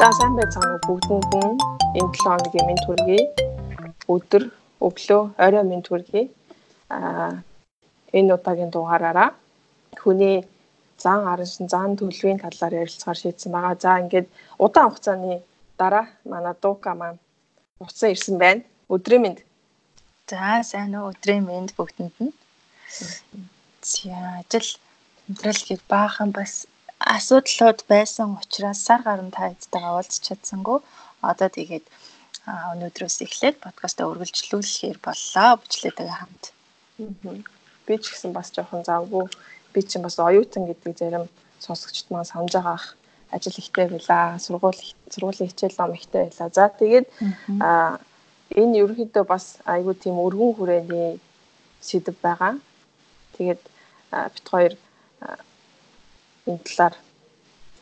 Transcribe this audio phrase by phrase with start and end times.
[0.00, 1.56] За сайн байцгаана уу бүгдэнд нь
[1.98, 3.22] энэ 7 хоногийн минь төргий
[4.14, 4.44] өдөр
[4.86, 6.26] өглөө орой минь төргий
[6.96, 7.40] аа
[8.18, 9.30] энэ удаагийн дугаараараа
[10.02, 10.36] хүний
[11.02, 13.74] зан араншин зан төлөвийн талаар ярилцахаар шийдсэн байгаа.
[13.84, 14.28] За ингээд
[14.64, 15.40] удаан хугацааны
[15.80, 17.18] дараа манай Дука маань
[17.84, 18.62] уцсан ирсэн байна.
[18.94, 19.40] Өдрийн минь.
[20.28, 22.32] За сайн уу өдрийн минь бүгдэнд нь.
[23.90, 24.68] За ажил
[25.28, 26.52] амьдрал гээд баахан бас
[27.00, 30.78] асуудлууд байсан учраас сар гарan та эдтэйгээ уулзч чадсангүй.
[31.20, 31.86] Одоо тэгээд
[32.46, 35.50] өнөөдрөөс эхлээд подкастаа үргэлжлүүлэхээр боллоо.
[35.60, 36.44] Бүчлээтэйгээ хамт.
[37.86, 39.26] Би ч гэсэн бас жоохон завгүй.
[39.72, 41.24] Би чинь бас оюутан гэдэг зарим
[41.60, 42.80] сонсогчд маань санаж байгаа
[43.30, 44.38] ажил ихтэй байлаа.
[44.38, 46.48] Сургууль сургуулийн хичээл ном ихтэй байлаа.
[46.54, 47.06] За тэгээд
[47.60, 47.98] а
[48.54, 51.20] энэ ерөнхийдөө бас айгүй тийм өргөн хүрээний
[51.80, 52.56] сэдв байгаа.
[53.36, 53.62] Тэгээд
[54.34, 54.72] бит хоёр
[56.46, 56.94] энэ талаар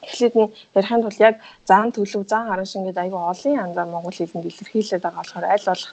[0.05, 1.37] эхлээд нь ярихын тулд яг
[1.71, 5.69] зан төлөв зан харан шин гэдэг айгүй олон янзаар монгол хэлэнд илэрхийлээд байгаа болохоор аль
[5.69, 5.93] болох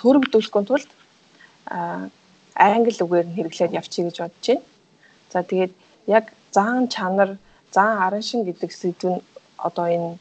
[0.00, 0.90] төрөвдүүлэхгүй тулд
[2.54, 4.64] англи үгээр нь хэрэглээд явчих гэж бодож байна.
[5.32, 5.72] За тэгээд
[6.06, 6.24] яг
[6.56, 7.30] зан чанар
[7.74, 9.20] зан харан шин гэдэг сэдв нь
[9.58, 10.18] одоо энэ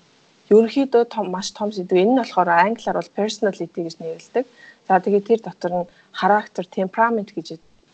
[0.49, 1.93] ерөнхийдөө том маш том сэдв.
[1.93, 4.45] Энэ нь болохоор англиар бол personality гэж нэрлэдэг.
[4.87, 7.47] За тэгээд тэр дотор нь характер, temperament гэж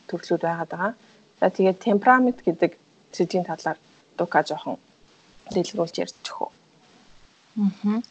[0.08, 0.94] төрлүүд байгаад байгаа.
[1.40, 2.72] За тэгээд temperament гэдэг
[3.16, 3.78] сэдвийн талаар
[4.18, 4.78] дука жоохон
[5.54, 6.50] дэлгэрүүлж ярьж өгөө.
[7.58, 8.02] Аа.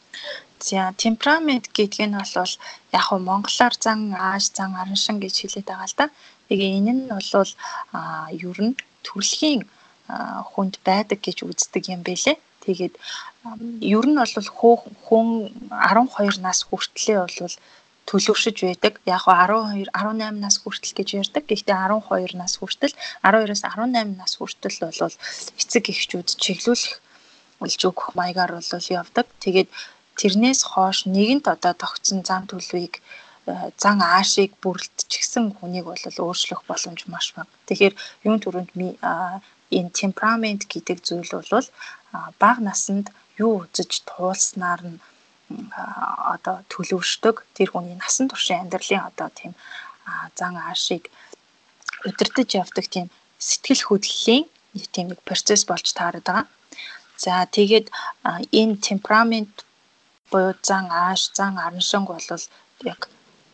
[0.65, 2.55] За темперамент гэдэг нь бол
[2.99, 6.07] яг нь монголоор зан ааш зан араншин гэж хэлээд байгаа л да.
[6.49, 7.51] Тэгээ энэ нь бол
[7.99, 8.01] а
[8.33, 9.61] ер нь төрөлхийн
[10.51, 12.37] хүнд байдаг гэж үздэг юм бэлээ.
[12.65, 12.95] Тэгээд
[13.97, 14.35] ер нь бол
[15.05, 15.29] хүн
[15.69, 17.55] 12 нас хүртлэе бол
[18.09, 19.01] төлөвшөж байдаг.
[19.09, 21.45] Яг 12 18 нас хүртэл гэж ярьдаг.
[21.49, 25.17] Гэхдээ 12 нас хүртэл 12-оос 18 нас хүртэл бол
[25.61, 26.95] эцэг эхчүүд чиглүүлэх
[27.65, 29.27] үлж өгөх маягаар бол явдаг.
[29.41, 29.69] Тэгээд
[30.21, 33.01] тэрнээс хойш нэгэнт одоо тогтсон зам төлөвийг
[33.49, 37.51] э, зан аашийг бүрэлдчихсэн хүнийг бол өөрчлөх боломж маш бага.
[37.69, 37.95] Тэгэхээр
[38.29, 38.71] юун төрөнд
[39.79, 41.69] энэ темперамент гэдэг зүйл бол
[42.39, 43.07] бага наснд
[43.39, 44.99] юу үзэж туулснаар нь
[46.35, 49.53] одоо төлөвшдөг тэр хүний насан туршийн амьдралын одоо тийм
[50.39, 51.11] зан аашийг
[52.09, 53.07] удирдах явдаг тийм
[53.39, 54.45] сэтгэл хөдлөлийн
[54.75, 56.47] нэг тийм нэг процесс болж таарад байгаа.
[57.17, 57.87] За тэгээд
[58.61, 59.55] энэ темперамент
[60.31, 62.29] буюу зан ааш, зан араншинг бол
[62.93, 63.01] яг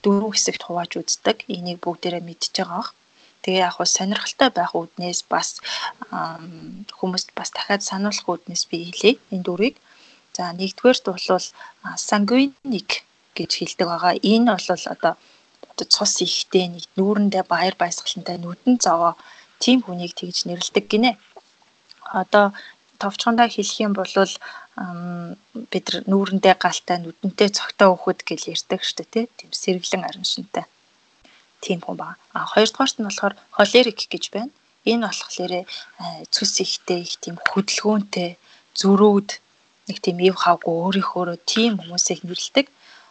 [0.02, 1.36] дөрвөн хэсэгт хувааж үздэг.
[1.54, 2.90] Энийг бүгдээрээ мэдчихэж байгаа бох.
[3.42, 5.48] Тэгээ яг хөө сонирхолтой байх үүднээс бас
[6.98, 9.76] хүмүүст бас дахиад сануулах үүднээс би хэлье энэ дөрвийг.
[10.40, 11.44] За нэгдүгээрт бол
[12.08, 12.90] сангвиник
[13.36, 14.12] гэж хэлдэг байгаа.
[14.32, 15.12] Энэ бол одоо
[15.94, 19.12] цус ихтэй нэг нүүрэндээ баяр баясгалантай нүдэн зовоо
[19.60, 21.10] тийм хүнийг тэгж нэрлэдэг гинэ.
[22.22, 22.46] Одоо
[23.00, 24.14] товчхондоо хэлэх юм бол
[25.72, 30.64] бид нүүрэндээ галтай нүдэнтэй цогтой хөхөд гэж ярьдаг шүү дээ тийм сэргэлэн араншинтай
[31.60, 32.16] тийм хүн ба.
[32.32, 34.52] А хоёрдугаарт нь болохоор холерик гэж байна.
[34.88, 35.52] Энэ болохоор
[36.32, 38.30] цус ихтэй их тийм хөдөлгөөнтэй
[38.80, 39.30] зөрүүд
[39.90, 42.66] нэг тийм ив хавгүй өөрийнхөө тийм хүмүүсийг нэрлдэг.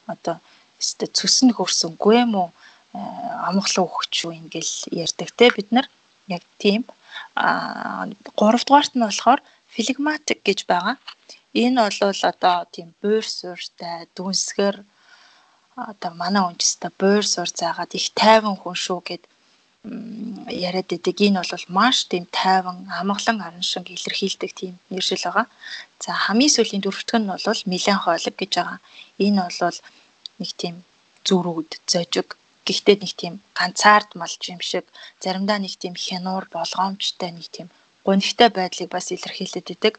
[0.07, 0.35] Одоо
[0.79, 2.49] өстө цөсөн хөрсөнгүй юм уу
[3.47, 4.73] амгалан өгч юу ингээл
[5.03, 5.87] ярьдаг те бид нар
[6.27, 6.81] яг тийм
[7.35, 8.07] а
[8.39, 9.41] гуравдугаарт нь болохоор
[9.73, 10.95] флегматик гэж байгаа.
[11.53, 14.75] Энэ бол одоо тийм буур суурьтай дүнсгэр
[15.91, 19.23] одоо манай үндэстэй буур суурь заагаад их тайван хүн шүү гэд
[19.85, 21.15] яриад байдаг.
[21.25, 25.45] Энэ бол маш тийм тайван амгалан араншинг илэрхийлдэг тийм нэршил байгаа.
[26.03, 28.79] За хамгийн сүүлийн дөрөвтг нь бол меланхолик гэж байгаа.
[29.25, 29.79] Энэ бол
[30.39, 30.75] нэг тийм
[31.27, 32.29] зүрүүд, зожиг
[32.67, 34.85] гэхдээ нэг тийм ганцаард малч юм шиг
[35.23, 37.67] заримдаа нэг тийм хянуур болгоомжтой нэг тийм
[38.07, 39.93] гонигтай байдлыг бас илэрхийлээд байдаг.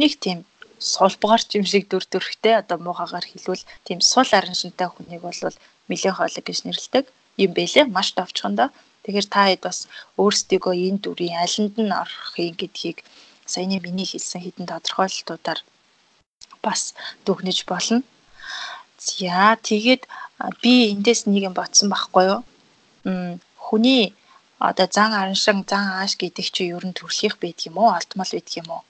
[0.00, 0.38] Нэг тийм
[0.92, 5.56] сулбгарч юм шиг дүр төрхтэй одоо муухагаар хэлвэл тийм сул араншинтай хүнийг бол
[5.88, 7.04] меланхолик гэж нэрлэдэг
[7.44, 8.68] юм бэлээ маш товчхондоо
[9.06, 9.78] Тэгэхээр та хэд бас
[10.18, 12.98] өөрсдийгөө энэ дүрийн алинд нь орохыг гэдгийг
[13.46, 15.60] саяны миний хэлсэн хэдэн тодорхойлолтуудаар
[16.58, 16.80] бас
[17.22, 18.02] дүгнэж болно.
[18.98, 20.02] За тэгээд
[20.62, 22.40] би эндээс нэг юм ботсон байхгүй юу?
[23.66, 24.10] Хүний
[24.58, 27.94] одоо зан араншин, зан ааш гэдэг чинь ер нь төрөлхийх байдаг юм уу?
[27.94, 28.82] Олдмол байдаг юм уу?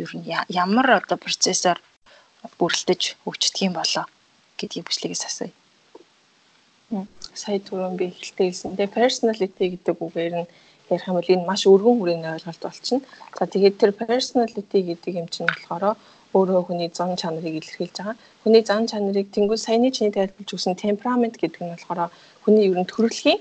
[0.00, 0.24] Ер нь
[0.64, 1.76] ямар одоо процессор
[2.56, 4.04] бүрэлдэж хөгждөг юм болоо
[4.56, 5.57] гэдгийг бүслэгээс асууя
[6.90, 8.76] сая түрүүн би эхэлтэй хэлсэн.
[8.76, 10.48] Тэгээ personality гэдэг үгээр нь
[10.88, 13.04] ярих юм бол энэ маш өргөн хүрээний ойлголт болчихно.
[13.36, 15.96] За тэгээд тэр personality гэдэг юм чинь болохоор
[16.32, 18.16] өөрөө хүний зан чанарыг илэрхийлж байгаа.
[18.42, 22.08] Хүний зан чанарыг тэнгуү саяны чиний тайлбарлаж өгсөн temperament гэдэг нь болохоор
[22.44, 23.40] хүний ер нь төрөлхийн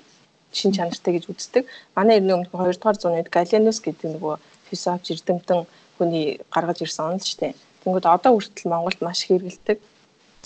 [0.52, 1.64] шин чанартай гэж үздэг.
[1.96, 4.36] Манай эртний өмнөх 2 дугаар зууны Галенус гэдэг нөгөө
[4.68, 5.60] философч эрдэмтэн
[5.98, 7.54] хүний гаргаж ирсэн онол шүү дээ.
[7.84, 9.78] Тэнгүүд одоо хүртэл Монголд маш хэрэгэлдэг.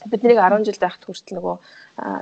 [0.10, 1.56] Бид нэрийг 10 жил байхад хүртэл нөгөө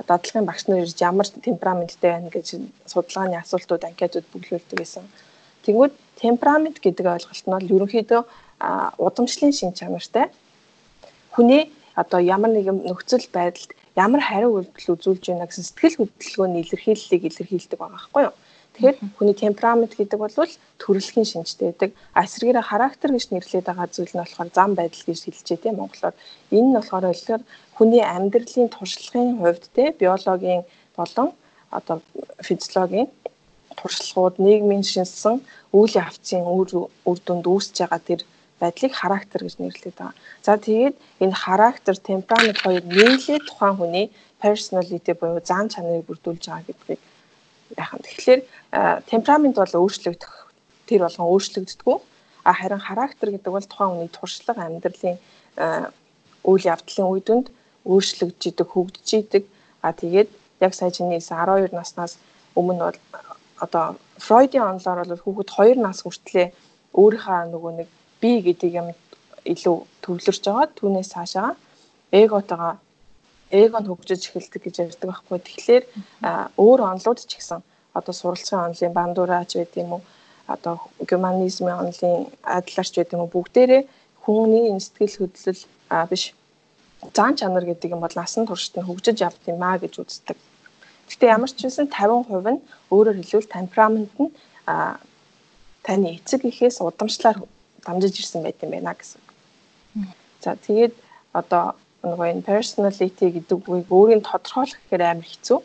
[0.04, 2.46] дадлагын багш нар ирж ямар темпераменттэй байна гэж
[2.84, 5.04] судалгааны асуултууд анкетууд бүглүүлдэг гэсэн.
[5.64, 8.22] Тэнгүүд темперамент гэдэг ойлголт нь бол ерөнхийдөө
[9.00, 10.28] удамшлын шин чанартай
[11.32, 17.22] хүний одоо ямар нэгэн нөхцөл байдалд ямар хариу үйлдэл үзүүлж байна гэсэн сэтгэл хөдлөлгөөний илэрхийллийг
[17.32, 18.34] илэрхийлдэг байгаа байхгүй юу?
[18.80, 20.32] Тэгэхээр хүний темперамент гэдэг бол
[20.80, 21.92] төрөлхийн шинжтэй байдаг.
[22.16, 26.16] А эсвэргээрээ характер гэж нэрлэдэг байгаа зүйл нь болохоор зам байдал гэж хэлжээ тийм монголоор.
[26.48, 27.42] Энэ нь болохоор болохоор
[27.76, 30.64] хүний амьдралын туршлагын хувьд те биологийн
[30.96, 31.28] болон
[31.68, 32.00] одоо
[32.40, 33.08] физиологийн
[33.76, 35.44] туршлагууд нийгмийн шинсэн
[35.76, 38.20] үйл явцын үр дүнд үүсэж байгаа тэр
[38.64, 40.16] байдлыг характер гэж нэрлэдэг байгаа.
[40.40, 44.06] За тэгээд энэ характер, темперамент хоёр нийлээ тухайн хүний
[44.40, 47.00] personality буюу зан чанарыг бүрдүүлж байгаа гэдгийг
[47.76, 48.00] яхан.
[48.02, 48.40] Тэгэхээр
[49.06, 50.32] темперамент бол өөрчлөгдөх
[50.86, 51.98] тэр болгон өөрчлөгддөггүй.
[52.44, 55.18] А харин характер гэдэг бол тухайн хүний туршлага, амьдралын
[56.44, 57.46] үйл явдлын үе дүнд
[57.84, 59.44] өөрчлөгдөж идэг, хөгжиж идэг.
[59.84, 60.30] А тэгээд
[60.60, 62.16] яг сая чиний 12 наснаас
[62.56, 62.98] өмнө бол
[63.60, 66.52] одоо Фройдын онолоор бол хүүхэд 2 нас хүртлээр
[66.96, 67.88] өөрийнхөө нөгөө нэг
[68.20, 68.88] би гэдэг юм
[69.44, 70.66] илүү төвлөрч байгаа.
[70.76, 71.56] Түүнээс цаашаа
[72.12, 72.74] эготойгоо
[73.50, 75.38] эго нь хөгжиж эхэлдэг гэж ярьдаг байхгүй.
[75.42, 75.84] Тэгэхээр
[76.56, 77.60] өөр онолууд ч гэсэн
[77.98, 80.02] одоо суралцсан онолын бандураач байт юм уу
[80.46, 80.74] одоо
[81.10, 83.82] гуманизмын онолын адилаарч байт юм уу бүгдээрээ
[84.22, 85.62] хүний сэтгэл хөдлөл
[86.10, 86.24] биш
[87.16, 90.38] зан чанар гэдэг юм бол насан туршид нь хөгжиж явд юм а гэж үздэг.
[91.10, 92.62] Гэтэ ямар ч байсан 50% нь
[92.94, 94.30] өөрөөр хэлбэл темперамент нь
[95.86, 97.38] таны эцэг эхээс удамшлаар
[97.84, 99.20] дамжиж ирсэн байт юм байна гэсэн.
[100.44, 100.94] За тэгээд
[101.32, 105.58] одоо нөгөө энэ personality гэдэг үгийг өөрийн тодорхойлох гэхээр амар хэцүү.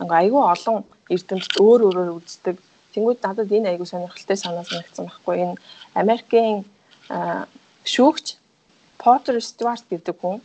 [0.00, 0.76] Ингээ айгүй олон
[1.08, 2.56] эрдэмтэд өөр өөрөөр үздэг.
[2.92, 5.36] Тэнгүүд надад энэ айгүй сонирхолтой санаа санагдсан байхгүй.
[5.40, 5.56] Энэ
[5.96, 6.68] Америкийн
[7.88, 8.26] шүүгч
[9.00, 10.44] Potter Stewart гэдэг хүн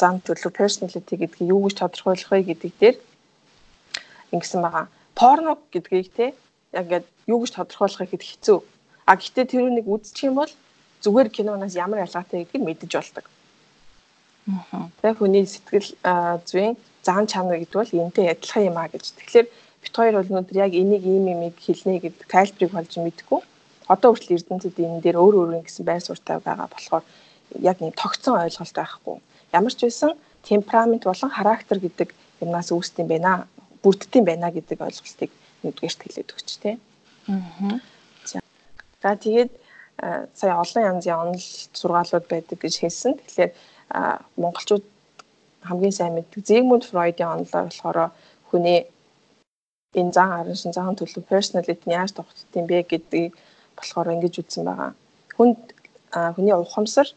[0.00, 2.96] зам төлөв personality гэдгийг юу гэж тодорхойлох вэ гэдэг дээр
[4.36, 4.86] ингэсэн байгаа.
[5.14, 6.26] Порно гэдгийг те
[6.72, 8.58] яг ингээд юу гэж тодорхойлох ихэд хэцүү.
[9.06, 10.52] А гэтээ тэр нэг үзчих юм бол
[11.04, 13.26] зүгээр киноноос ямар ялгаатай гэдгийг мэдэж болдог.
[14.48, 14.88] Аа.
[15.00, 15.90] Тэгээ хүний сэтгэл
[16.48, 19.04] зүйн зан чанар гэдэг бол энтэй адилхан юм а гэж.
[19.16, 19.46] Тэгэхээр
[19.82, 23.40] бит хоёр бол өнөөдөр яг энийг ийм юм хэлнэ гэдэг тайлбарыг болж мэдэхгүй.
[23.88, 27.04] Одоо хүртэл эрдэмтэд энэ дээр өөр өөр ингэсэн байр суурьтай байгаа болохоор
[27.58, 29.16] яг нэг тогтсон ойлголт байхгүй.
[29.52, 30.12] Ямар ч байсан
[30.44, 32.08] темперамент болон характер гэдэг
[32.44, 33.48] юмнаас үүсдэг юм байна.
[33.82, 35.30] Бүрддэг юм байна гэдэг ойлголтыг
[35.64, 36.76] нэгдүгээрт хэлээд өгч тээ.
[37.28, 37.80] Аа.
[39.02, 39.50] За тэгээд
[40.34, 41.42] сая олон янзын онол
[41.80, 43.12] сургаалууд байдаг гэж хэлсэн.
[43.18, 43.52] Тэгэхээр
[44.42, 44.84] монголчууд
[45.68, 47.98] хамгийн сайн мэддэг Зигмунд Фройдын онолоор болохоор
[48.48, 48.80] хүний
[50.00, 53.32] энэ зан арын шин зан төлөв personality нь яаж тогтдог юм бэ гэдгийг
[53.76, 54.92] болохоор ингэж үзсэн байгаа.
[55.36, 55.60] Хүнд
[56.36, 57.08] хүний ухамсар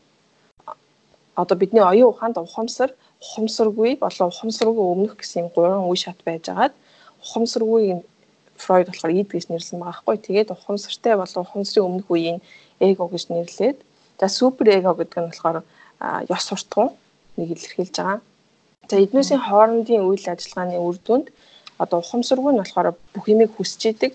[1.36, 6.74] одоо бидний оюун ухаанд ухамсар, ухамсаргүй болон ухамсаргүй өмнөх гэсэн гурван үе шат байжгаад
[7.24, 8.04] ухамсаргүй
[8.64, 10.18] Фройд болохоор ид гэж нэрлсэн байгаа хгүй.
[10.22, 12.40] Тэгээд ухамсартай болон ухамсарын өмнөх үеийн
[12.88, 13.78] эго гэж нэрлээд
[14.20, 15.58] за супер эго гэдэг нь болохоор
[16.36, 16.92] ёс суртахуун
[17.38, 18.20] нэг илэрхийлж байгаа.
[18.90, 21.28] За эднээсийн хоорондын үйл ажиллагааны үр дүнд
[21.84, 24.14] одоо ухамсаргүй нь болохоор бүх юмыг хүсэж идэг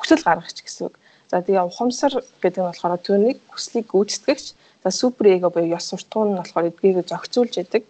[0.00, 0.94] хүсэл гаргагч гэсэн үг.
[1.30, 2.12] За тэгээ ухамсар
[2.42, 4.46] гэдэг нь болохоор түүнийг хүслийг гүйцэтгэгч.
[4.84, 7.82] За супер эго буюу ёс суртахуун нь болохоор эдгээрийг зохицуулж идэг.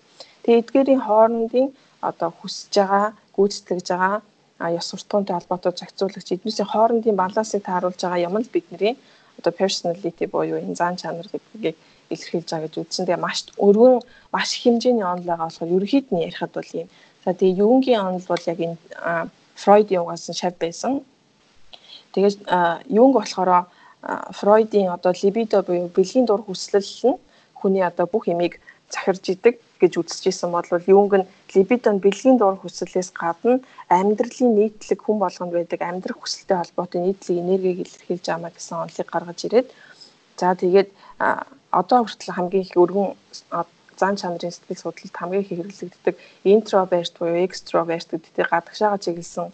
[0.42, 1.66] Тэгээ эдгээрийн хоорондын
[2.02, 3.06] одоо хүсэж байгаа,
[3.36, 4.18] гүйцэтгэж байгаа
[4.60, 8.94] а ёс суртахуунтай холбоотой зохицуулагч эднээсийн хоорондын балансыг тааруулж байгаа юм л бидний
[9.40, 11.76] одоо personality буюу энэ зан чанар гэдгийг
[12.12, 13.06] илэрхийлж байгаа гэж үзсэн.
[13.06, 14.04] Тэгээ маш өргөн
[14.34, 16.88] маш их хэмжээний онол байгаа болохоор ерөөхдөө нь ярихад бол юм.
[17.24, 18.76] За тэгээ Юнгийн онол бол яг энэ
[19.62, 20.92] Фройд явуулсан шав байсан.
[22.12, 22.36] Тэгээд
[22.88, 23.66] Юнг болохоор
[24.38, 27.20] Фройдын одоо либидо буюу бэлгийн дур хүслэл нь
[27.54, 33.10] хүний одоо бүх эмийг захирж идэг гэж үзчихсэн бол юунг нь либидон бэлгийн дуур хүслээс
[33.20, 39.08] гадна амьдралын нийтлэг хүн болгонд байдаг амьдрах хүсэлтэй холбоотой нийтлэг энергийг илэрхийлж байгаа гэсэн онолыг
[39.10, 39.68] гаргаж ирээд
[40.40, 40.88] за тэгээд
[41.80, 43.08] одоо хүртэл хамгийн их өргөн
[44.00, 46.14] зан чанарын сэтгэл судлалд хамгийн их хэрэглэгддэг
[46.54, 49.48] интроверт буюу экстроверт гэдэгтэй гадагшаага чиглэсэн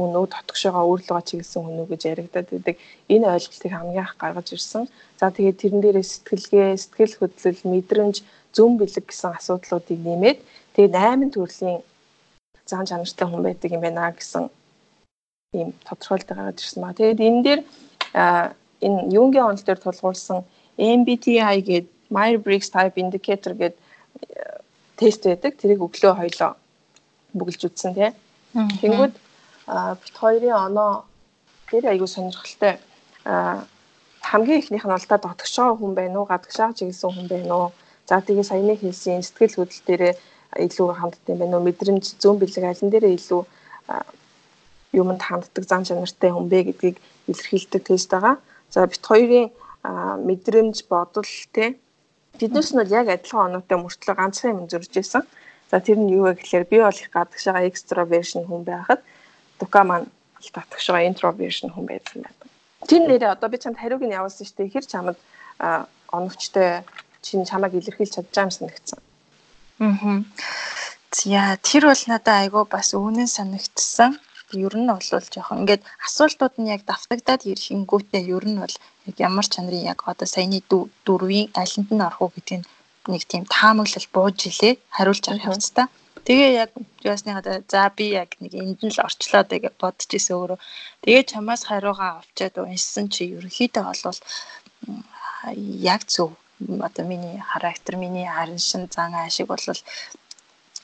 [0.00, 2.76] хүн нөө дотгошоогоо өөрлөгөө чиглэсэн хүн үү гэж яригадад байдаг.
[3.12, 4.88] Энэ ойлголтыг хамгийн анх гаргаж ирсэн.
[5.20, 8.16] За тэгээд тэрэн дээрээ сэтгэлгээ, сэтгэл хөдлөл, мэдрэмж,
[8.56, 10.38] зүүн бэлэг гэсэн асуудлуудыг нэмээд
[10.74, 11.80] тэгээд 8 төрлийн
[12.66, 14.50] зан чанартай хүн байдаг юм байна гэсэн
[15.58, 16.94] ийм тодорхойлолт гаргаж ирсэн ба.
[16.94, 17.60] Тэгээд энэ дээр
[18.86, 20.38] энэ Юнгийн онол дээр тулгуурсан
[20.78, 23.76] MBTI гээд Myers-Briggs Type Indicator гээд
[24.98, 25.52] тест байдаг.
[25.58, 26.50] Тэрийг өглөө хоёлоо
[27.34, 28.14] бүгэлж үзсэн тийм.
[28.80, 29.14] Тэнгүүд
[30.02, 30.92] бит хоёрын оноо
[31.70, 32.74] дээр айгүй сонирхолтой
[34.30, 37.68] хамгийн ихнийх нь та дотгошоо хүн байна уу, гадагшаа чиглэсэн хүн байна уу?
[38.10, 40.14] За тэгээ саяны хэлсэн сэтгэл хөдлөл дээрээ
[40.66, 41.66] илүү ханддаг юм байна уу?
[41.70, 43.42] Мэдрэмж зүүн бэлэг алин дээрээ илүү
[44.98, 46.96] юмд ханддаг зан чанартай хүн бэ гэдгийг
[47.30, 48.42] илэрхийлдэг тест байгаа.
[48.74, 49.54] За бит хоёрын
[50.26, 51.78] мэдрэмж бодол те
[52.42, 55.22] тэднээс нь бол яг адилхан оноотой мөртлөө ганцхан юм зурж исэн.
[55.70, 59.06] За тэр нь юу вэ гэхээр би бол их гадагшаага extroversion хүн байхад
[59.62, 60.10] дука маань
[60.42, 62.42] татгшгаа introversion хүн байсан байна.
[62.90, 64.74] Тэр нэрээ одоо би чамд хариуг нь явуулсан шүү дээ.
[64.74, 65.18] Хэр чамд
[66.10, 66.82] оновчтой
[67.24, 68.98] чинь чамайг илэрхийлж чадж байгаа юм санагдсан.
[69.80, 70.24] Аа.
[71.10, 74.12] За тэр бол надад айгүй бас өвнөн санагдсан.
[74.66, 78.76] Ер нь бол жоохон ингээд асуултууд нь яг давтагдаад ирэхингүүтээ ер нь бол
[79.08, 80.60] яг ямар чанарын яг одоо саяны
[81.06, 82.66] дөрвийн алинд нь орох уу гэдгийг
[83.12, 85.86] нэг тийм таамаглал бууж илээ хариулж авах явцдаа.
[86.26, 86.70] Тэгээ яг
[87.12, 90.58] ясныхаа за би яг нэг энд нь л орчлоо гэж бодож исэн өөрөө.
[91.02, 94.20] Тэгээ чамаас хариугаа авчаад уншсан чи ерөнхийдөө болвол
[95.92, 96.30] яг зөв
[96.60, 99.60] одоо миний характер, миний харин шин зан ашиг бол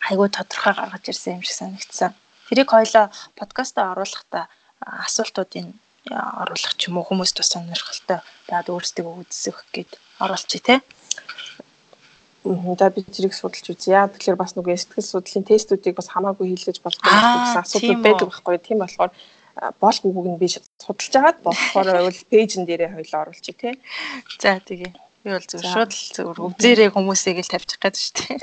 [0.09, 2.14] айгүй тодорхой гаргаж ирсэн юм шиг санагдсан.
[2.49, 4.49] Тэрийг хоёлоо подкастаа оруулахдаа
[4.80, 5.66] асуултуудыг
[6.11, 8.21] оруулах ч юм уу хүмүүст бас сонирхолтой.
[8.47, 9.90] Тэгээд өөрсдөө үзсэх гээд
[10.23, 10.78] оруулчих тий.
[12.78, 13.99] За би зэрэг судалж үзье.
[13.99, 18.59] Яа тэгэхээр бас нөгөө сэтгэл судлалын тестүүдийг бас хамаагүй хийлгэж болохгүй гэсэн асуудал байдаг байхгүй.
[18.62, 19.11] Тийм болохоор
[19.83, 23.75] бол гүгүүг нь би судалж агаад болохоор бол пэйжн дээрээ хоёлоо оруулчих тий.
[24.38, 25.05] За тэгээ.
[25.26, 28.38] Би бол зөв шууд л зөв үзээрээ хүмүүсийг л тавьчих гээд шүү дээ.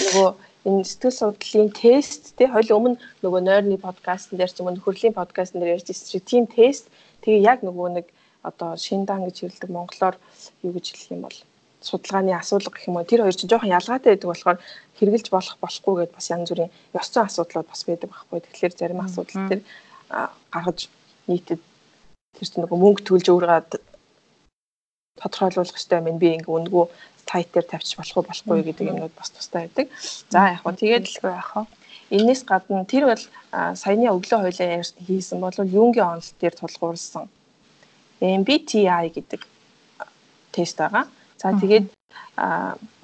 [0.00, 0.28] Нөгөө
[0.72, 5.12] энэ сэтгэл судлалын тест тий хоёул өмнө нөгөө нойрны подкастн дээр ч юм уу нөхөрлийн
[5.12, 6.88] подкастн дээр ярьжсэн чи тийм тест
[7.20, 8.06] тэгээ яг нөгөө нэг
[8.40, 10.16] одоо шиндан гэж хэлдэг монголоор
[10.64, 11.38] юу гэж хэлэх юм бол
[11.84, 14.58] судалгааны асуудал гэх юм уу тэр хоёр чинь жоохон ялгаатай байдаг болохоор
[14.96, 18.40] хэрглэж болох болохгүй гэдээ бас янз бүрийн ёс зүйн асуудлууд бас байдаг байхгүй.
[18.40, 19.60] Тэгэхээр зарим асуудал тэр
[20.08, 20.80] гаргаж
[21.28, 23.91] нийтэд тэр чинь нөгөө мөнгө төлж өөргөө
[25.20, 26.84] тодорхойлуулах хэрэгтэй юм би ингээ үнгүү
[27.28, 29.86] сайт дээр тавьчих болох уу болохгүй гэдэг юмнууд бас тустай байдаг.
[30.32, 31.66] За яг хөө тэгээд л байх уу.
[32.12, 33.24] Энээс гадна тэр бол
[33.76, 37.28] саяны өглөө хойлоо хийсэн бол юунгийн онолт дээр тулгуурсан
[38.20, 39.40] MBTI гэдэг
[40.52, 41.04] тест байгаа.
[41.40, 41.86] За тэгээд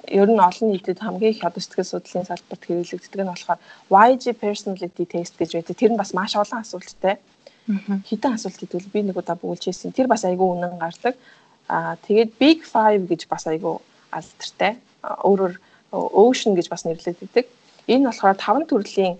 [0.09, 5.05] ер нь олон нийтэд хамгийн их одоо сэтгэл судлалын салбарт хэрэглэгддэг нь болохоор YG personality
[5.05, 5.75] test гэж байдаг.
[5.77, 7.17] Тэр нь бас маш олон асуулттай.
[8.09, 9.93] Хэдэн асуулт гэдэг би нэг удаа бүгэлж хийсэн.
[9.93, 11.13] Тэр бас айгүй үнэн гардаг.
[11.69, 13.77] Аа тэгээд Big 5 гэж бас айгүй
[14.11, 14.77] алдартай.
[15.05, 15.53] Өөрөөр
[15.93, 17.45] Ocean гэж бас нэрлэгддэг.
[17.87, 19.15] Энэ болохоор таван төрлийн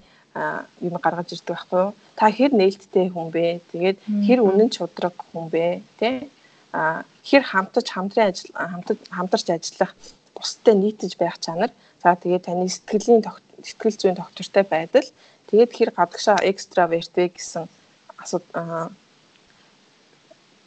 [0.81, 1.85] юм гаргаж ирдэг байхгүй?
[2.17, 3.61] Та хэр нээлттэй хүн бэ?
[3.71, 5.81] Тэгээд хэр үнэн чудраг хүн бэ?
[6.01, 6.29] Тэ?
[6.71, 9.95] а хэр хамтаж хамтран ажил хамтад хамтарч ажиллах
[10.35, 13.25] бусдад нийтж байх чанар за тэгээд таны сэтгэлийн
[13.65, 15.07] сэтгэл зүйн доктортой байдал
[15.49, 17.65] тэгээд хэр гадагшаа экстраверт вэ гэсэн
[18.21, 18.45] асууд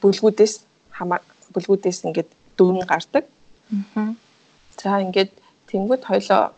[0.03, 0.55] бүлгүүдээс
[0.91, 1.21] хамаа
[1.55, 3.25] бүлгүүдээс ингээд дөрвөн гардаг.
[3.97, 4.15] Аа.
[4.81, 5.33] За ингээд
[5.69, 6.53] тэнгууд хоёлоо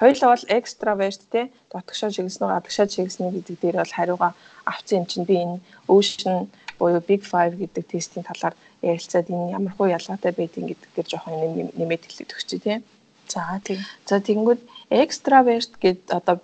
[0.00, 4.32] хоёлоо бол экстраверт те дотгошоо чиглэсэн үү гадагшаа чиглэсэн гэдэг дээр бол хариугаа
[4.64, 6.48] авсан юм чинь би энэ ocean
[6.78, 11.34] буюу Big 5 гэдэг тестийн талаар ярилцаад энэ ямар хуу ялгаатай байдгийг гэдэг дээр жоохон
[11.80, 12.78] нэмээд хэлээд өгч тий.
[13.28, 13.80] За тийм.
[14.06, 16.36] За тэгэнгүүт экстраверт гэд одоо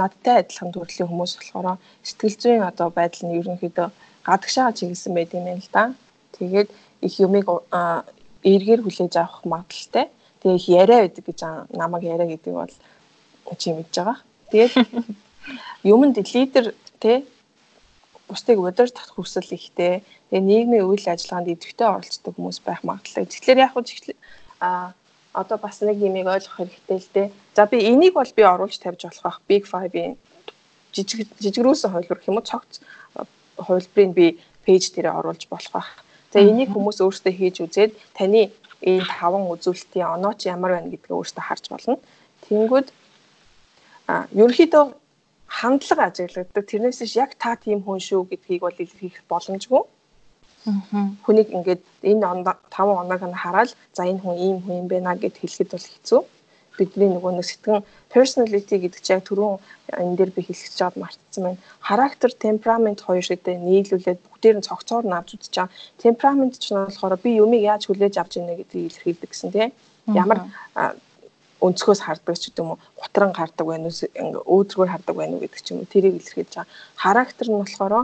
[0.00, 3.88] надтай адилхан төрлийн хүмүүс болохоор сэтгэл зүйн одоо байдал нь ерөнхийдөө
[4.28, 5.84] гадагшаа чиглэсэн байт юм байна л да.
[6.36, 6.68] Тэгээд
[7.00, 7.46] их юмыг
[8.42, 10.06] эргээр хүлээж авах магадaltaй.
[10.42, 11.40] Тэгээ их яриа байдаг гэж
[11.74, 12.74] намайг яриа гэдэг бол
[13.58, 14.18] чи мэдж байгаа.
[14.50, 14.72] Тэгээд
[15.94, 17.26] юмд лидер тий
[18.28, 20.04] бусдыг удирдах хүсэл ихтэй.
[20.30, 23.26] Тэгээ нийгмийн үйл ажиллагаанд идэвхтэй оролцдог хүмүүс байх магадлалтай.
[23.26, 24.14] Тэгэхээр яг хөө
[24.60, 24.92] а
[25.32, 27.28] одоо бас нэг юмыг ойлгох хэрэгтэй л дээ.
[27.54, 30.16] За би энийг бол би оруулж тавьж болох бах Big 5-ийн
[30.92, 32.80] жижиг жижигрүүсэн хувилбар гэх юм уу цогц
[33.56, 34.26] хувилбарыг би
[34.64, 35.90] пэйж дээр оруулж болох бах.
[36.32, 38.52] За энийг хүмүүс өөрсдөө хийж үзээд таны
[38.84, 41.96] энэ таван үзүүлэлтийн онооч ямар байна гэдгээ өөрсдөө харж болно.
[42.44, 42.88] Тэнгүүд
[44.08, 44.84] а ерөнхийдөө
[45.48, 46.64] хандлага ажиглагддаг.
[46.68, 49.82] Тэрнээс иш яг та тийм хүн шүү гэдгийг бол илэрхийлэх боломжгүй.
[51.24, 55.40] Хүнийг ингээд энэ таван оноог нь хараад за энэ хүн ийм хүн юм байна гэд
[55.40, 56.20] хэлэхэд бол хэцүү.
[56.78, 57.82] Бидний нөгөө нэг сэтгэн
[58.14, 59.58] personality гэдэг чинь яг түрүүн
[59.98, 61.60] энэ дээр би хэлэх гэж мартсан байна.
[61.82, 65.74] Характер, temperament хоёр шигтэй нийлүүлээд бүгдээр нь цогцоор нь авч үзэж байгаа.
[65.98, 69.70] Temperament ч нь болохоор би юмыг яаж хүлээж авч ийнэ гэдгийг илэрхийлдэг гэсэн тийм.
[70.14, 70.38] Ямар
[71.58, 75.60] өнцгөөс хардаг ч гэдэг юм уу гутран хардаг байна уу өөдрөгөр хардаг байна уу гэдэг
[75.62, 76.70] ч юм уу тэрийг илэрхийлж байгаа.
[76.94, 77.94] Характер нь болохоор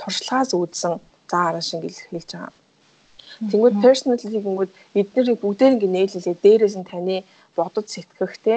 [0.00, 0.92] туршлагаас үүдсэн
[1.30, 2.52] заа араа шиг илэрхийлж байгаа.
[3.50, 7.16] Тэнгүүд personality гингүүд эднэрийг бүгдээр ингэ нээлэлээ дээрээс нь таны
[7.56, 8.54] бодож сэтгэх те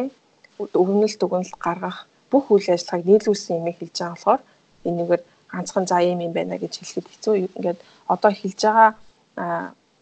[0.59, 4.41] өвнөл дүгнэлт гаргах бүх үйл ажиллагааг нийлүүлсэн юм хэлж байгаа болохоор
[4.89, 7.35] энийгээр ганцхан заа юм юм байна гэж хэлэхэд хэцүү.
[7.57, 7.79] Ингээд
[8.13, 8.89] одоо хэлж байгаа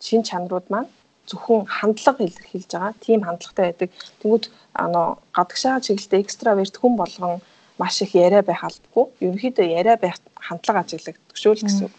[0.06, 0.90] шин чанарууд маань
[1.30, 2.94] зөвхөн хандлага илэрхийлж байгаа.
[3.06, 3.90] Тийм хандлагатай байдаг.
[4.22, 4.46] Тэнгүүд
[4.82, 7.42] аа гадагшаа чиглэлтэй экстраверт хүн болгон
[7.78, 9.06] маш их яриа байх албагүй.
[9.26, 11.96] Ерөнхийдөө яриа байх хандлага ажиглагддаг шүү л гэсэн үг.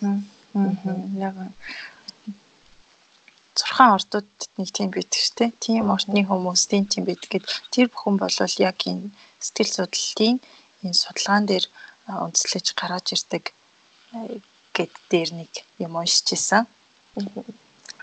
[1.26, 1.34] Яг
[3.58, 5.50] зурхаан ордуудад нэг тийм байдаг шүү дээ.
[5.64, 8.36] Тийм орчны хүмүүс тийм тийм байдаг гэд тэр бүхэн бол
[8.70, 9.10] яг энэ
[9.44, 10.36] сэтгэл судлалын
[10.84, 11.64] энэ судалгаан дээр
[12.24, 13.44] үндэслэж гаргаж ирдэг
[14.76, 15.52] гэд дээр нэг
[15.84, 16.64] юм уншиж исэн.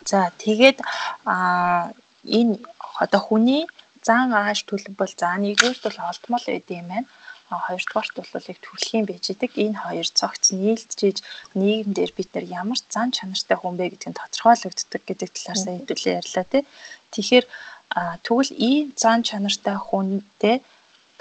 [0.10, 0.77] За тэгээд
[1.25, 1.93] а
[2.25, 2.57] энэ
[3.03, 3.63] одоо хүний
[4.07, 7.10] зан ааш төлөв бол за нэгдүгээр бол олдмол байд юм байна
[7.50, 9.52] хоёрдугаарт бол яг төрөлхийн байж идэг.
[9.58, 11.18] Энэ хоёр цогц нийлдэж
[11.60, 16.46] нийгэмдэр бид нар ямар зан чанартай хүн бэ гэдгийг тодорхойлогддог гэдэг талаар сая хэдүүлээ ярьлаа
[16.50, 16.64] тий.
[17.14, 17.46] Тэгэхээр
[18.26, 20.56] тэгвэл ийм зан чанартай хүнтэй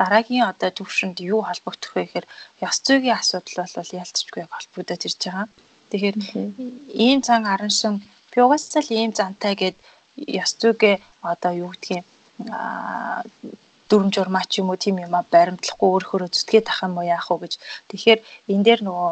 [0.00, 2.26] дараагийн одоо төвшөнд юу холбогдох вэ гэхээр
[2.69, 5.47] ёс зүйн асуудал бол ялцчгүй холбогдоод ирж байгаа.
[5.91, 6.17] Тэгэхээр
[7.05, 7.95] ийм зан араншин
[8.33, 9.76] би угаасаа л ийм зантай гэд
[10.43, 10.97] ёс зүйгээ
[11.33, 12.07] одоо юу гэдгийг
[13.92, 17.28] дүрм журмаа ч юм уу тийм юм а баримтлахгүй өөрөөрөө зүтгээд ах юм уу яах
[17.28, 17.54] вэ гэж.
[17.92, 18.20] Тэгэхээр
[18.52, 19.11] энэ дээр нөгөө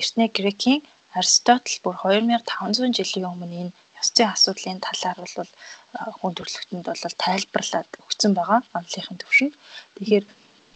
[0.00, 0.80] эртний грекийн
[1.16, 5.50] Аристотл бүр 2500 жилийн өмнө энэ ёс зүйн асуудлын талаар бол
[6.18, 9.54] хүн төрөлхтөнд бол тайлбарлаад өгсөн байгаа онлынхын төвшөнд.
[9.96, 10.24] Тэгэхээр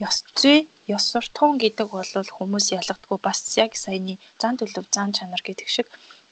[0.08, 0.58] ёс зүй,
[0.96, 5.88] ёс суртахуун гэдэг бол хүмүүс ялгадгүй бас яг саяны зан төлөв, зан чанар гэдэг шиг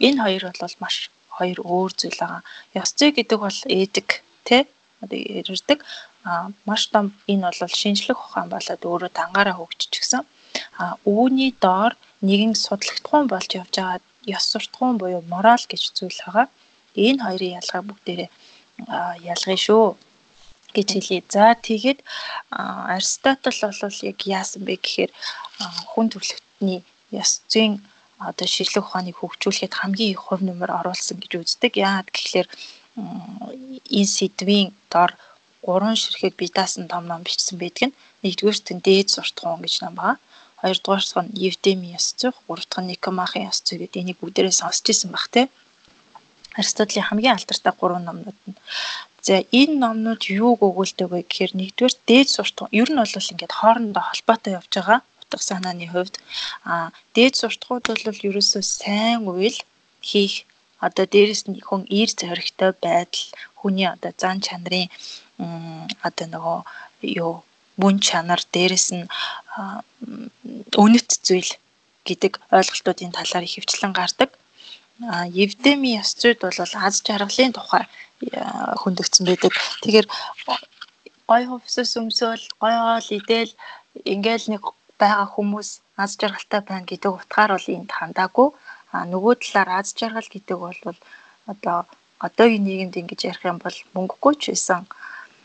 [0.07, 0.97] энэ хоёр бол маш
[1.37, 2.43] хоёр өөр зүйл байгаа.
[2.81, 4.09] Ёс зүй гэдэг бол эдэг
[4.49, 4.63] тий
[5.03, 5.81] одоо ирдэг
[6.69, 10.23] маш том энэ бол шинжлэх ухаан болоод өөрөө дангаараа хөгжчихсэн.
[10.81, 11.93] А үүний доор
[12.29, 14.01] нэгэн судлагдхуун болж явж байгаа
[14.37, 16.47] ёс суртахуун буюу мораль гэж зүйл байгаа.
[17.07, 18.31] Энэ хоёрын ялгаа бүгдээрээ
[19.33, 19.85] ялгын шүү
[20.77, 21.23] гэж хэлье.
[21.35, 22.01] За тэгээд
[22.95, 25.13] Аристотл бол яг яасан бэ гэхээр
[25.91, 26.81] хүн төрөлхтний
[27.23, 27.73] ёс зүйн
[28.19, 31.73] одоо шинжлэх ухааныг хөгжүүлэхэд хамгийн их хувь нэмэр оруулсан гэж үздэг.
[31.77, 32.49] Яагаад гэхээр
[33.99, 35.11] энэ сэдвийн дор
[35.65, 39.95] гурван ширхэг би даасан том ном бичсэн байдаг нь нэгдүгээрт нь дээд суртахуун гэж ном
[39.99, 40.17] байгаа.
[40.61, 45.11] Хоёрдугаарт нь Евдеми ёс зүйх, гурав дахь нь Никомахын зүй гэдэг энийг бүгдээрээ сонсч ирсэн
[45.13, 45.43] баг те.
[46.61, 48.57] Аристотлийн хамгийн алдартай гурван номнууд нь.
[49.27, 54.03] За энэ номнууд юуг өгүүлдэг вэ гэхээр нэгдүгээр дээд суртахуун ер нь бол ингээд хоорондоо
[54.07, 56.15] холбоотой явж байгаа утга санааны хувьд
[56.71, 59.59] а дээд суртахууд бол ерөөсөө сайн үйл
[60.09, 60.35] хийх
[60.87, 63.27] одоо дээрэс нь хүн ир зоригтой байдал
[63.59, 64.93] хүний одоо зан чанарын
[65.39, 66.59] одоо нөгөө
[67.23, 67.33] юу
[67.81, 69.07] мөн чанар дээрэс нь
[70.79, 71.51] үнэт зүйл
[72.07, 74.31] гэдэг ойлголтуудын талаар ихэвчлэн гардаг.
[75.11, 77.85] А Евдеми ясцууд бол аз жаргалын тухай
[78.83, 79.53] хөндөгцсөн байдаг.
[79.83, 80.07] Тэгэхээр
[81.27, 83.53] гой хувцас өмсөөл, гой хоол идэл
[84.13, 84.63] ингээл нэг
[85.01, 85.69] байгаа хүмүүс
[86.03, 88.49] аз жаргалтай байна гэдэг утгаар бол энд хандаагүй.
[88.95, 90.81] А нөгөө талаар аз жаргал гэдэг бол
[91.51, 91.79] одоо
[92.27, 94.87] одоогийн нийгэмд ингэж ярих юм бол мөнгөгүй ч байсан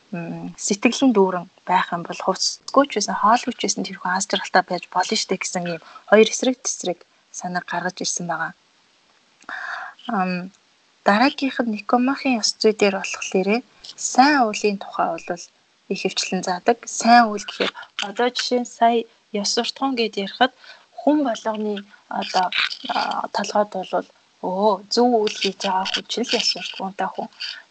[0.10, 4.64] сэтгэлэн дүүрэн байх юм бол хувцсгүй ч байсан хоолгүй ч байсан тэр хүн аз жаргалтай
[4.66, 7.00] байж болно штэ гэсэн ийм хоёр эсрэг тесрэг
[7.40, 8.54] санаа гаргаж ирсэн байгаа.
[10.10, 10.50] Ам
[11.06, 13.62] дараагийнх нь Никомахын ёс зүй дээр болохоор
[13.96, 15.44] сайн уулын тухай бол
[15.94, 16.78] их хвчлэн заадаг.
[17.00, 17.74] Сайн үйл гэхээр
[18.10, 18.98] одоо жишээ нь сая
[19.42, 20.54] ёс суртахуун гэдээ ярихад
[21.00, 21.74] хүн болгоны
[22.20, 22.46] одоо
[23.36, 24.08] толгойд бол
[24.40, 27.28] Өө зөв үйл хийж байгаа хүн ч л яс суртахуунтай хүн.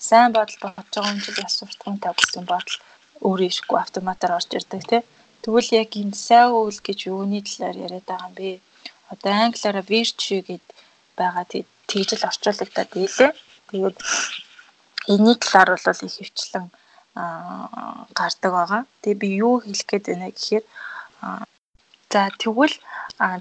[0.08, 2.76] Сайн бодол бодож байгаа хүн ч л яс суртахуунтай гэсэн бодол
[3.24, 5.02] өөрөө ирэхгүй автоматар орж ирдэг тий.
[5.42, 8.60] Тэгвэл яг энэ сайн үйл гэж юуны талаар яриад байгаа юм бэ?
[9.12, 10.66] Одоо англиараа virtue гэд
[11.16, 11.44] байгаа
[11.88, 13.32] тэгж л орчуулагдаад ийлээ.
[13.68, 13.96] Тэгээд
[15.12, 16.66] энэний талаар бол их хвчлэн
[18.18, 18.82] гардаг байгаа.
[19.02, 20.64] Тэгээ би юу хэлэх гээд байна гэхээр
[22.12, 22.76] за тэгвэл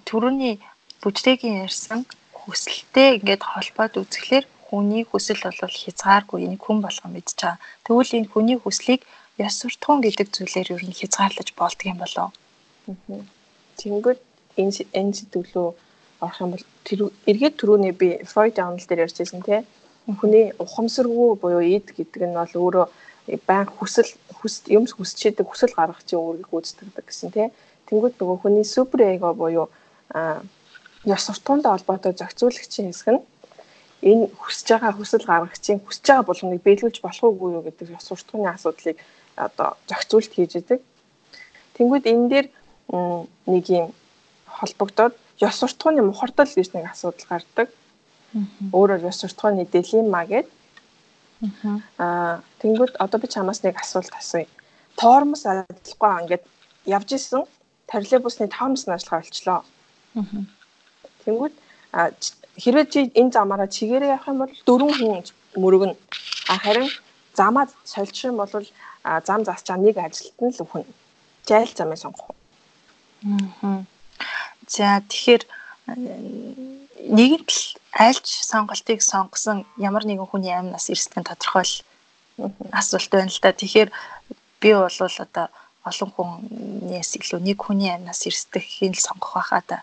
[0.07, 0.55] түрүүний
[1.01, 2.07] бүжрэгийн ярьсан
[2.47, 7.59] хүсэлтэй ингээд холбоод үзэхлээр хүний хүсэл бол хязгааргүй энийг хүн болгон мэдж байгаа.
[7.83, 9.01] Тэгвэл энэ хүний хүслийг
[9.45, 12.31] ёс суртахуун гэдэг зүйлээр ер нь хязгаарлаж болдго юм болов.
[13.79, 14.19] Тэнгүүд
[14.61, 15.67] энэ энэ сэдвлөө
[16.23, 16.65] орох юм бол
[17.29, 19.61] эргээд түрүүний би Фройд онол дээр ярьжсэн тий.
[20.07, 22.85] Хүний ухамсаргүй буюу эд гэдэг нь бол өөрөө
[23.47, 27.47] баян хүсэл хүс юмс хүсчээдэг хүсэл гаргах чинь өөрийг гүйцэтгэдэг гэсэн тий.
[27.87, 29.67] Тэнгүүд нөгөө хүний супер эго буюу
[31.13, 33.23] ёс суртахуунтай холбоотой зохицуулагчийн хэсэг нь
[34.09, 38.49] энэ хүсэж байгаа хүсэл гаргагчийн хүсэж байгаа болгоныг биелүүлж болох уугүй юу гэдэг ёс суртахууны
[38.51, 38.97] асуудлыг
[39.35, 40.79] одоо зохицуулт хийж идэг.
[41.75, 42.47] Тэнгүүд энэ дээр
[43.53, 43.87] нэг юм
[44.57, 45.13] холбогдоод
[45.47, 47.67] ёс суртахууны мухардал гэж нэг асуудал гардаг.
[48.75, 50.53] Өөрөөр ёс суртахууны дилемма гэдэг.
[51.97, 54.49] Аа тэнгүүд одоо би чамаас нэг асуулт асууя.
[54.97, 56.43] Тоормос ажиллахгүй ингээд
[56.85, 57.43] явж исэн
[57.89, 59.61] троллейбусны тоормос нь ажиллахаа болчлоо.
[61.27, 61.53] Тэнгүүд
[62.63, 65.23] хэрвээ чи энэ замаараа чигээрээ явах юм бол дөрвөн хүн
[65.61, 65.95] мөрөгнө.
[66.47, 66.89] А харин
[67.35, 68.51] замаа сольчих юм бол
[69.27, 70.83] зам засч нэг ажилтан л өхөн.
[71.47, 72.31] Жайл замыг сонгох.
[73.61, 73.83] Аа.
[74.67, 75.43] За тэгэхээр
[77.17, 77.61] нэгэнт л
[77.93, 81.75] альж сонголтыг сонгосон ямар нэгэн хүний амнаас эрсдэх нь тодорхой л
[82.71, 83.51] асуулт байна л да.
[83.53, 83.89] Тэгэхээр
[84.61, 85.47] би бол одоо
[85.87, 89.79] олон хүнээс илүү нэг хүний амнаас эрсдэхийг л сонгох байхаа да.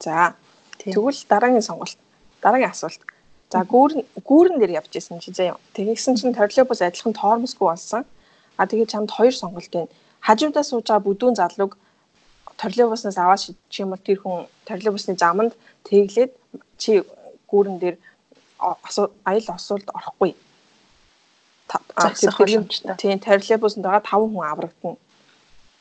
[0.00, 0.34] За.
[0.82, 1.98] Тэгвэл дараагийн сонголт.
[2.42, 3.00] Дараагийн асуулт.
[3.52, 5.60] За гүүрэн гүүрэн дээр явж исэн чи заяа.
[5.76, 8.04] Тэгсэн чинь троллейбус адилхан тоормосгүй болсон.
[8.56, 9.92] А тэгээд чамд хоёр сонголт байна.
[10.26, 11.76] Хажуудаа сууж байгаа бүдүүн залууг
[12.56, 15.52] троллейбуснаас аваад шидчих юм бол тэр хүн троллейбусны заманд
[15.84, 16.32] тэглээд
[16.78, 17.02] чи
[17.50, 17.96] гүүрэн дээр
[19.30, 20.32] аял осуулд орохгүй.
[23.02, 24.96] Тийм троллейбусанд байгаа 5 хүн аврагдана.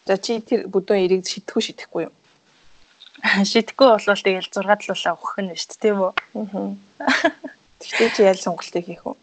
[0.08, 2.14] За чи тэр бүдүүн эрийг шидэхгүй шидэхгүй юу?
[3.21, 6.12] Шидэхгүй болвол тэгэл 6 талуулаа өгөх нь шүү дээ тийм үү?
[7.81, 9.15] Тэгтээ чи ял сонголтыг хийх үү?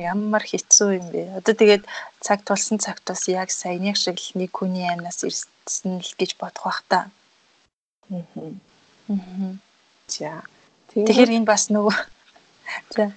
[0.00, 1.22] Ямар хэцүү юм бэ?
[1.40, 1.84] Одоо тэгээд
[2.20, 6.64] цаг тулсан цагт бас яг саяны шиг л нэг хүний амнаас ирсэн л гэж бодох
[6.68, 7.00] бах та.
[8.10, 8.24] Аа.
[9.08, 9.56] Аа.
[10.10, 10.44] За.
[10.92, 11.96] Тэгэхээр энэ бас нөгөө
[12.96, 13.12] За.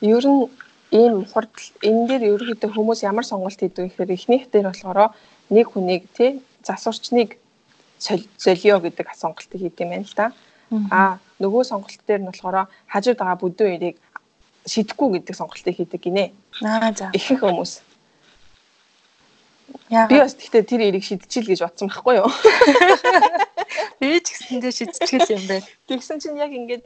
[0.00, 0.50] Ер нь
[0.92, 5.14] ийм хурдл энэ дээр ерөөхдөө хүмүүс ямар сонголт хийдэг гэхээр эхнийх дээр болохоор
[5.54, 7.38] нэг хүнийг тий засварчныг
[8.02, 10.26] солио гэдэг сонголтыг хийдэг юм байна л да.
[10.90, 13.96] Аа нөгөө сонголт дээр нь болохоор хажууд байгаа бүдүүн ирийг
[14.66, 16.24] шидэхгүй гэдэг сонголтыг хийдэг гинэ.
[16.62, 17.10] Аа за.
[17.14, 17.72] Ихэнх хүмүүс.
[19.90, 20.06] Яа.
[20.08, 22.30] Би бас тэгтээ тэр эрийг шидчихил гэж бодсон байхгүй юу?
[24.00, 25.66] Би ч гэсэндээ шидчихэл юм байна.
[25.88, 26.84] Тэгсэн чинь яг ингээд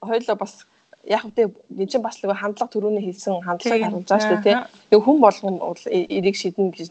[0.00, 0.66] хоёлоо бас
[1.06, 4.56] яг үгүй нэг чинь бас нөгөө хандлага төрөний хэлсэн хандлагыг харуулж байгаа шүү дээ тий.
[4.90, 5.54] Нэг хүн болгон
[5.86, 6.88] эрийг шиднэ гэж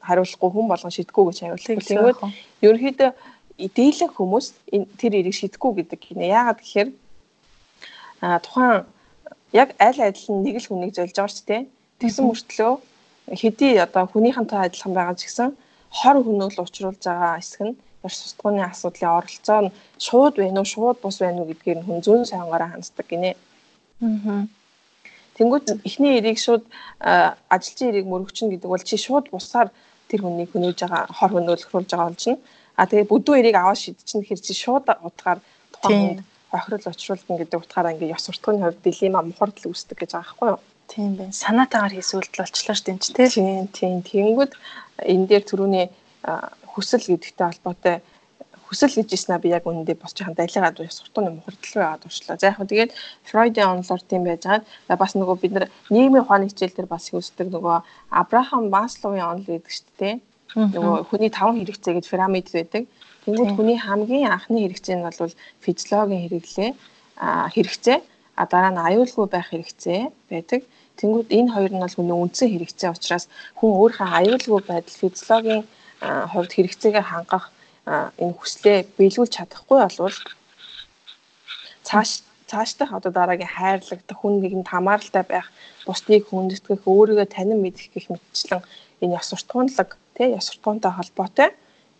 [0.00, 1.78] хариулахгүй хүн болгон шидэхгүй гэж хариулдаг.
[1.86, 2.18] Тэгвэл
[2.64, 3.10] ерөнхийдөө
[3.68, 4.46] дийлэн хүмүүс
[4.98, 6.32] тэр эрийг шидэхгүй гэдэг гинэ.
[6.32, 6.88] Яагаад гэхээр
[8.20, 8.84] а тухайн
[9.52, 11.64] яг аль адил нь нэг л хүнийг золж байгаа ч тийм.
[12.00, 12.72] Тэгсэн мөртлөө
[13.40, 15.52] хэдий одоо хүнийхэнтэй адилхан байгаа ч гэсэн
[15.92, 20.96] хор хөнөөл учруулж байгаа хэсэг нь яш сустгууны асуудлын оролцоо нь шууд байна уу, шууд
[21.02, 23.36] бус байна уу гэдгээр нь хүн зүүн сайнгаараа ханддаг гинэ.
[24.00, 24.48] Аа.
[25.40, 26.68] Тэнгүүд эхний эрийг шууд
[27.00, 29.72] ажилчин эрийг мөрөгчнө гэдэг бол чи шууд бусаар
[30.12, 32.38] тэр хүнийг хөнөөж байгаа хор хөнөөлөхрүүлж байгаа болж нь.
[32.76, 35.40] А тэгээ бүдүүн эрийг аваад шидчихнэ хэр чи шууд утгаар
[35.72, 36.20] тухайн
[36.52, 40.60] хохирол учруулна гэдэг утгаараа ингээ ёс суртахууны хувьд дилемма мухардл үүсдэг гэж байгаа байхгүй юу?
[40.90, 41.32] Тийм байна.
[41.32, 43.96] Санаатаагаар хийсэн үйлдэл болчлоо шүү дээ тийм тийм.
[44.02, 44.52] Тэгэнгүүт
[45.12, 45.86] энэ дээр түрүүний
[46.74, 47.96] хүсэл гэдэгтэй холбоотой
[48.70, 52.38] хүсэл гэж ийснэ би яг үнэндээ босч хаан дайлгаад ёс суртахууны мухардл руу яваад урчлаа.
[52.38, 52.94] За яг хөө тэгээд
[53.26, 54.94] Фройдын онлоор тийм байж байгаа.
[54.94, 57.76] Бас нөгөө бид нар нийгмийн ухааны хичээл дээр бас үүсдэг нөгөө
[58.14, 60.14] Абрахам Масловын онл гэдэг шүү дээ.
[60.54, 62.86] Нөгөө хүний таван хэрэгцээ гэж пирамид байдаг.
[63.26, 65.34] Тэнгүүд хүний хамгийн анхны хэрэгцээ нь бол
[65.66, 66.70] физиологийн хэрэглээ
[67.54, 67.98] хэрэгцээ
[68.38, 70.62] а дараа нь аюулгүй байх хэрэгцээ байдаг.
[70.98, 73.26] Тэнгүүд энэ хоёр нь бол хүний үндсэн хэрэгцээ учраас
[73.58, 75.64] хүн өөрийнхөө аюулгүй байдал физиологийн
[76.32, 77.50] хувьд хэрэгцээгээ хангах
[77.86, 80.18] энэ хүслээ биелүүлж чадахгүй болвол
[81.88, 82.10] цааш
[82.50, 85.46] цаашдах одоо дараагийн хайрлагдах хүн нэгэнд хамааралтай байх,
[85.86, 88.62] бусдыг хүндэтгэх, өөрийгөө танин мэдэх гэх мэтчлэн
[89.02, 91.50] энэ ёс суртахуунлаг тий ёс суртахуунтай холбоотой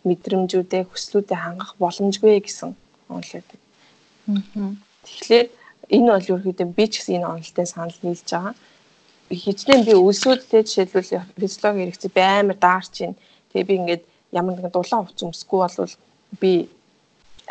[0.07, 2.75] мэдрэмжүүдээ хүслүүдээ хангах боломжгүй гэсэн
[3.07, 3.59] онол байдаг.
[5.07, 5.47] Тэгэхээр
[5.95, 8.55] энэ бол ерөөхдөө би ч гэсэн энэ онолтой санал нийлж байгаа.
[9.31, 13.19] Хичнээн би үлсүүдтэй жишээлбэл физиологи хэрэгцээ баймар даарч байна.
[13.55, 15.95] Тэгээ би ингээд ямар нэгэн дулаан хувц өмсөхгүй бол
[16.41, 16.51] би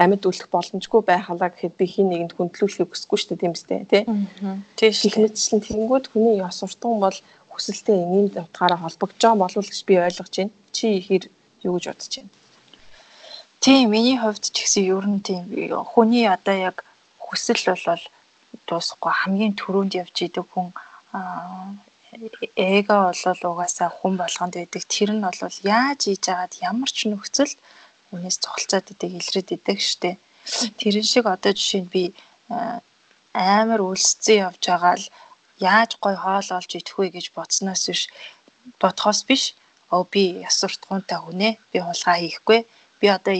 [0.00, 4.02] амьд үлдэх боломжгүй байхалаа гэхэд би хин нэгэнд хүндлүүлэхийг хүсэхгүй шүү дээ тийм үстэй тий.
[4.08, 4.56] Шүү.
[4.80, 7.18] Техникчлэн тэнгууд хүний ёс суртахуун бол
[7.52, 10.54] хүсэлтэй энгийн утгаараа холбогдож байгаа болов уу гэж би ойлгож байна.
[10.72, 11.24] Чи ихэр
[11.66, 12.32] юу гэж бодож байна?
[13.60, 15.44] Тийм миний хувьд ч гэсэн ер нь тийм
[15.92, 16.76] хүний одоо яг
[17.20, 18.04] хүсэл бол
[18.66, 20.72] дуусахгүй хамгийн түрүүнд явж идэг хүн
[22.56, 24.82] эго бол угаасаа хүн болгонд байдаг.
[24.94, 27.54] Тэр нь бол яаж хийж агаад ямар ч нөхцөл
[28.12, 30.18] үнээс цогцолцоод идэг илрээд идэг штэ.
[30.80, 32.04] Тэрэн шиг одоо жишээ нь би
[33.34, 35.06] амар үлсцэн явж байгаа л
[35.62, 38.02] яаж гой хоол олж идэх вэ гэж бодсноос биш
[38.82, 39.54] бодхоос биш.
[39.94, 42.60] Оо би яс суртахуунтай хүнээ би хулгай хийхгүй
[43.00, 43.34] би одоо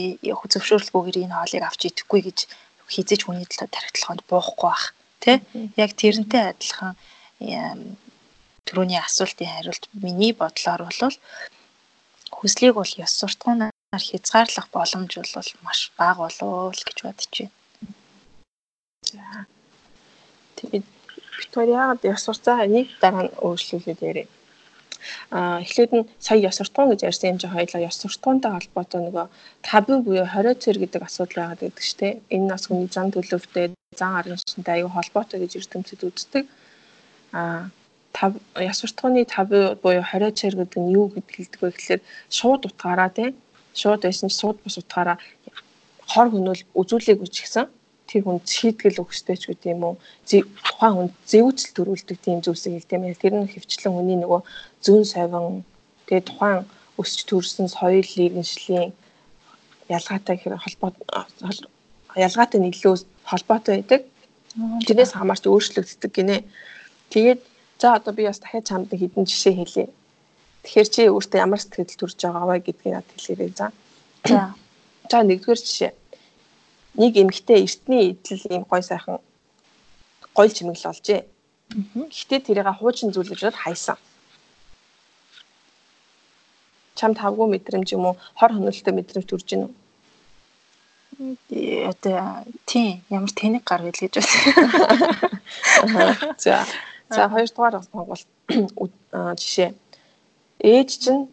[0.51, 2.39] зөвшөөрлгүйгээр энэ хоолыг авч идэхгүй гэж
[2.91, 4.85] хизэж хүний төлөө тархитлаханд буухгүй бах
[5.23, 5.37] тий
[5.79, 6.95] яг тэрнтэй адилхан
[8.67, 11.15] түрүүний асуултын хариулт миний бодлоор бол
[12.37, 17.51] хүслийг бол ёс суртахуунаар хязгаарлах боломж бол маш бага болов л гэж бодож байна.
[19.11, 19.45] За.
[20.57, 20.85] Тэгээд
[21.37, 24.29] Викториад ёс суртаа нэг дараа нь өөрчлөлүүд ярив.
[25.35, 29.25] Аа эхлээд нь сая ёс суртахуун гэж ярьсан юм жоо хоёлаа ёс суртахуунтай холбоотой нөгөө
[29.67, 32.13] табу буюу хориоцэр гэдэг асуудал байгаад байдаг шүү дээ.
[32.35, 33.65] Энэ нас хүний зан төлөвтэй,
[33.99, 36.45] зан арын шинтэй аюу холбоотой гэж ертөнцид үздэг.
[37.33, 37.73] Аа
[38.13, 42.01] тав ёс суртахууны табу буюу хориоцэр гэдэг нь юу гэдэг вэ гэхээр
[42.37, 43.31] шууд утгаараа тийм
[43.73, 45.17] шууд байсан ч шууд бус утгаараа
[46.11, 47.65] хор хөнөөл үзүүлээг үчгсэн
[48.11, 49.95] тэр хүн шийтгэл өгөхтэй ч гэдэг юм уу
[50.27, 53.15] тухайн хүн зэвүүцэл төрүүлдэг тийм зүйлсийг хэлдэг юм.
[53.15, 54.41] Тэр нь хөвчлэн хүний нөгөө
[54.83, 55.63] зүүн совин
[56.11, 56.67] тэгээ тухайн
[56.99, 58.91] өсч төрсэн соёл иргэншлийн
[59.87, 60.91] ялгаатай хэрэг холбоо
[62.15, 62.95] ялгаатай илүү
[63.31, 64.01] холбоотой байдаг.
[64.83, 66.43] Тэрнээс хамаарч өөрчлөгддөг гинэ.
[67.15, 67.41] Тэгээд
[67.81, 69.89] за одоо би бас дахиад чамд хэдэн жишээ хэлье.
[70.61, 73.67] Тэгэхээр чи өөртөө ямар сэтгэл төрж байгаа вэ гэдгийг над хэлээрэй за.
[74.29, 74.53] За.
[75.11, 75.91] За нэгдүгээр жишээ
[77.01, 79.19] нэг эмэгтэй эртний идэл ийм гой сайхан
[80.37, 81.25] гоёл чимэглэл олжээ.
[81.95, 83.97] Гэхдээ тэрийг хуучин зүйл гэж хайсан.
[86.95, 88.15] Чам тавгүй мэдрэмж юм уу?
[88.37, 89.73] Хор хөнөөлтөй мэдрэмж төрж гин үү?
[91.89, 94.29] Одоо тийм ямар тэнэг гар байл гэж байна.
[96.43, 96.67] За.
[97.11, 98.27] За хоёрдугаар сонголт
[99.39, 99.73] жишээ.
[100.63, 101.27] Ээж чинь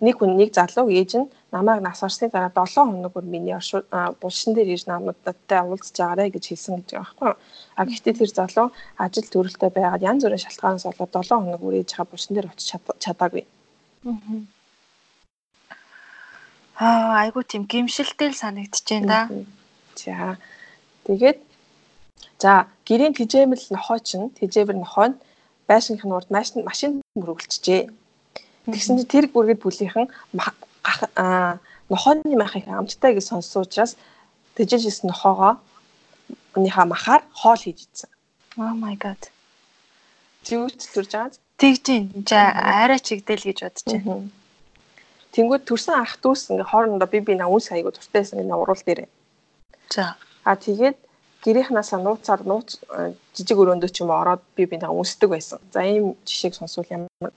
[0.00, 3.58] нэг хүн нэг залуу ээж нь намайг нас орсны дараа 7 хоног бүр миний
[4.20, 7.32] булшин дээр ирж намуудтай уулзж байгаарэ гэж хэлсэн гэж байгаа байхгүй.
[7.76, 11.90] А гэхдээ тэр залуу ажил төрөлтэй байгаад янз бүрийн шалтгаанаас болоод 7 хоног бүр ээж
[11.92, 12.68] хаа булшин дээр очиж
[13.04, 13.44] чадаагүй.
[16.80, 19.28] Аа айгуу тийм гимшилтэй л санагдчихээн да.
[20.00, 20.40] За
[21.04, 21.38] тэгээд
[22.40, 25.20] за гэрийн тижээмэл нохой чинь тижээвэр нохой нь
[25.64, 27.88] байшинхны урд машин мөрөглөжжээ.
[28.68, 30.12] Тэгсэн чинь тэр бүргэд бүлийнхэн
[31.88, 33.96] нохооны махыг амттай гэж сонссон учраас
[34.56, 35.56] тэжээжсэн нохоогоо
[36.56, 38.10] өнийхөө махаар хоол хийж идсэн.
[38.60, 39.22] Oh my god.
[40.44, 41.40] Зүгт төрж байгаа.
[41.56, 42.04] Тэгж юм.
[42.28, 42.52] За
[42.84, 44.28] арай чигдэл гэж бодож байна.
[45.32, 49.08] Тэнгүүд төрсэн ах дүүс ингээ хоорондоо би би наа үс хайгуу дуртайсан ингээ урал дээрээ.
[49.88, 50.20] За.
[50.44, 50.98] А тэгээд
[51.42, 52.78] гэрийнхнаасаа нууцаар нууц
[53.34, 55.58] жижиг өрөөндөө ч юм ороод би би наа үнсдэг байсан.
[55.74, 57.32] За ийм жишээг сонсвол ямар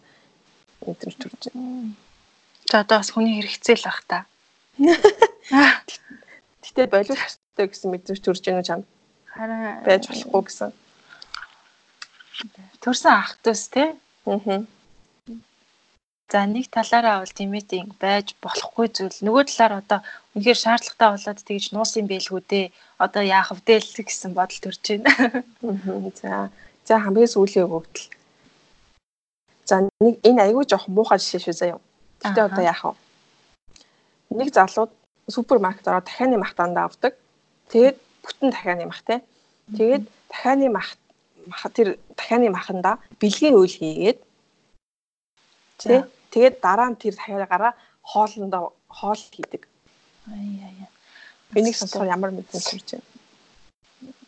[0.85, 1.93] мэдрэмж төрж байна.
[2.69, 4.25] За одоо бас хүний хэрэгцээ л бах та.
[6.63, 8.85] Гэтэ боловч хэвчтэй гэсэн мэдрэмж төрж байна уу чамд?
[9.33, 10.69] Харин байж болохгүй гэсэн.
[12.85, 13.89] Төрсэн ах トゥ ус тий.
[14.29, 14.65] Аа.
[16.31, 19.19] За нэг талаараа бол тэмээдийн байж болохгүй зүйл.
[19.21, 19.99] Нөгөө талаар одоо
[20.33, 22.65] үнэхээр шаардлагатай болоод тэгж нуус юм байлгүй дээ.
[22.97, 25.11] Одоо яах вэ гэсэн бодол төрж байна.
[26.21, 26.49] За.
[26.85, 28.09] За хамгийн сүүлийн өгөгдөл.
[29.69, 31.79] За нэг энэ айгүй жоох муухай жишээ шүү заяа.
[32.25, 32.93] Гэтэ одоо яах вэ?
[34.33, 34.89] Нэг залуу
[35.29, 37.13] супермаркет ороод дахианы мах дандаа авдаг.
[37.69, 39.21] Тэгээд бүтэн дахианы мах те.
[39.77, 40.97] Тэгээд дахианы мах
[41.73, 44.19] тэр дахианы маханда бэлгийн үйл хийгээд
[45.81, 45.99] тий
[46.31, 49.67] тэгээд дараа нь тэр дахиараа хоолндоо хоол хийдэг.
[50.31, 50.89] Ай яа.
[51.57, 53.07] Энийг сонсохоор ямар мэдрэмж төрж байна?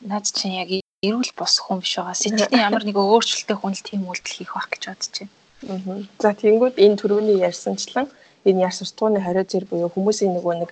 [0.02, 0.70] Наад чинь яг
[1.04, 2.18] эрүүл бос хүн биш байгаа.
[2.18, 6.06] Сэтгэлийн ямар нэг өөрчлөлттэй хүн л тийм үйлдэл хийх байх гэж бодож байна.
[6.22, 8.08] За тэгэнгүүт энэ төрөний ярьсанчлан
[8.46, 10.72] энэ яр суртахууны хорио зэр буюу хүмүүсийн нөгөө нэг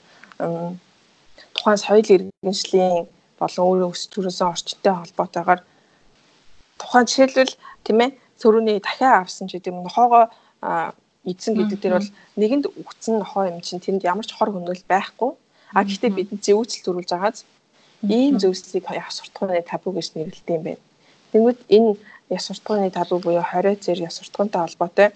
[1.55, 3.09] тухайн соёл иргэншлийн
[3.39, 5.61] болон өөрөө өсч төрөөсөн орчинтой холбоотойгоор
[6.79, 7.53] тухайн жишээлбэл
[7.85, 8.11] тийм ээ
[8.41, 10.29] сөрөний дахиад авсан ч гэдэг юм нохоогоо
[11.25, 15.31] эзэн гэдэг дээр бол нэгэнд үгцэн нохоо юм чинь тэнд ямар ч хор хөнөөл байхгүй.
[15.73, 17.39] А гэхдээ бидэнд зэвүүцэл төрүүлж байгааз
[18.05, 20.83] ийм зөвслийг яр суртахууны табу гэж нэрлэдэг юм байна.
[21.31, 21.91] Тэнгүүд энэ
[22.29, 25.09] яс суртахууны талбар буюу хорио зэр яс суртахуунтай холбоотой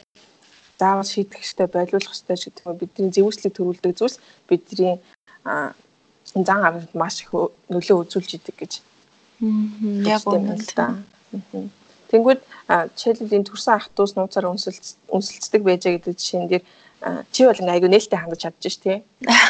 [0.79, 4.17] заавал шийдэх хэрэгтэй бойлуулах хэрэгтэй гэдэг нь бидний зэвүүслийг төрүүлдэг зүйлс
[4.49, 4.95] бидний
[6.47, 7.31] зан авалт маш их
[7.73, 8.73] нөлөө үзүүлж идэг гэж.
[10.15, 10.85] Яг үнэ л та.
[12.09, 12.41] Тэнгүүд
[12.97, 16.63] жишээлбэл энэ төрсэн ах トゥ ус нууцаар үнсэлцдэг байжээ гэдэг жишээн дээр
[17.31, 18.97] чи бол ингээ айгүй нээлттэй хандаж чадж ш тий.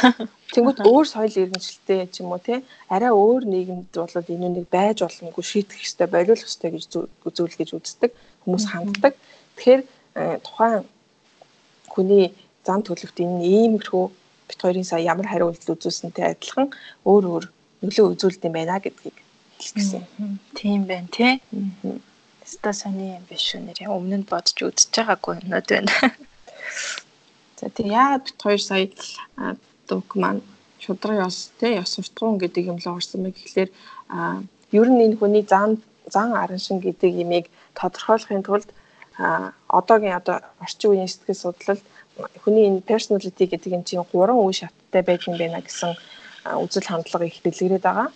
[0.54, 2.62] Тэнгүүд өөр соёл иргэншилтэй ч юм уу тий.
[2.93, 7.69] Арай өөр нийгэмд бол энэ нэг байж боломгүй шийдэх ёстой, болиулах ёстой гэж зүйл гэж
[7.74, 8.12] үздэг
[8.45, 9.13] хүмүүс ханддаг.
[9.58, 9.82] Тэгэхээр
[10.45, 10.86] тухайн
[11.89, 12.26] хүний
[12.62, 14.06] зам төлөвт энэ иймэрхүү
[14.50, 16.69] бит хоёрын сая ямар хариу үйлдэл үзүүлсэнтэй адилхан
[17.06, 17.45] өөр өөр
[17.82, 19.17] нөлөө үзүүлдэг юм байна гэдгийг
[19.58, 20.04] хэлчихсэн.
[20.58, 21.34] Тийм байна тий.
[22.50, 25.94] Өстой сони юм биш үү нэр өмнө нь бодож үзэж байгаагүй юмнууд байна.
[27.60, 28.86] За тэгээ яагаад бит хоёр сая
[29.90, 30.42] дуг маань
[30.82, 33.70] шудраг ёс тий ёс суртахуун гэдэг юм л орсон мэй гэхлээр
[34.80, 35.78] ер нь энэ хүний зан
[36.10, 37.46] зан аран шин гэдэг имийг
[37.78, 38.70] тодорхойлохын тулд
[39.78, 41.84] одоогийн одоо орчин үеийн сэтгэл судлалд
[42.42, 45.94] хүний энэ personality гэдэг энэ чинь гурван үе шаттай байдсан байна гэсэн
[46.66, 48.10] үзэл хандлага их дэлгэрээд байгаа.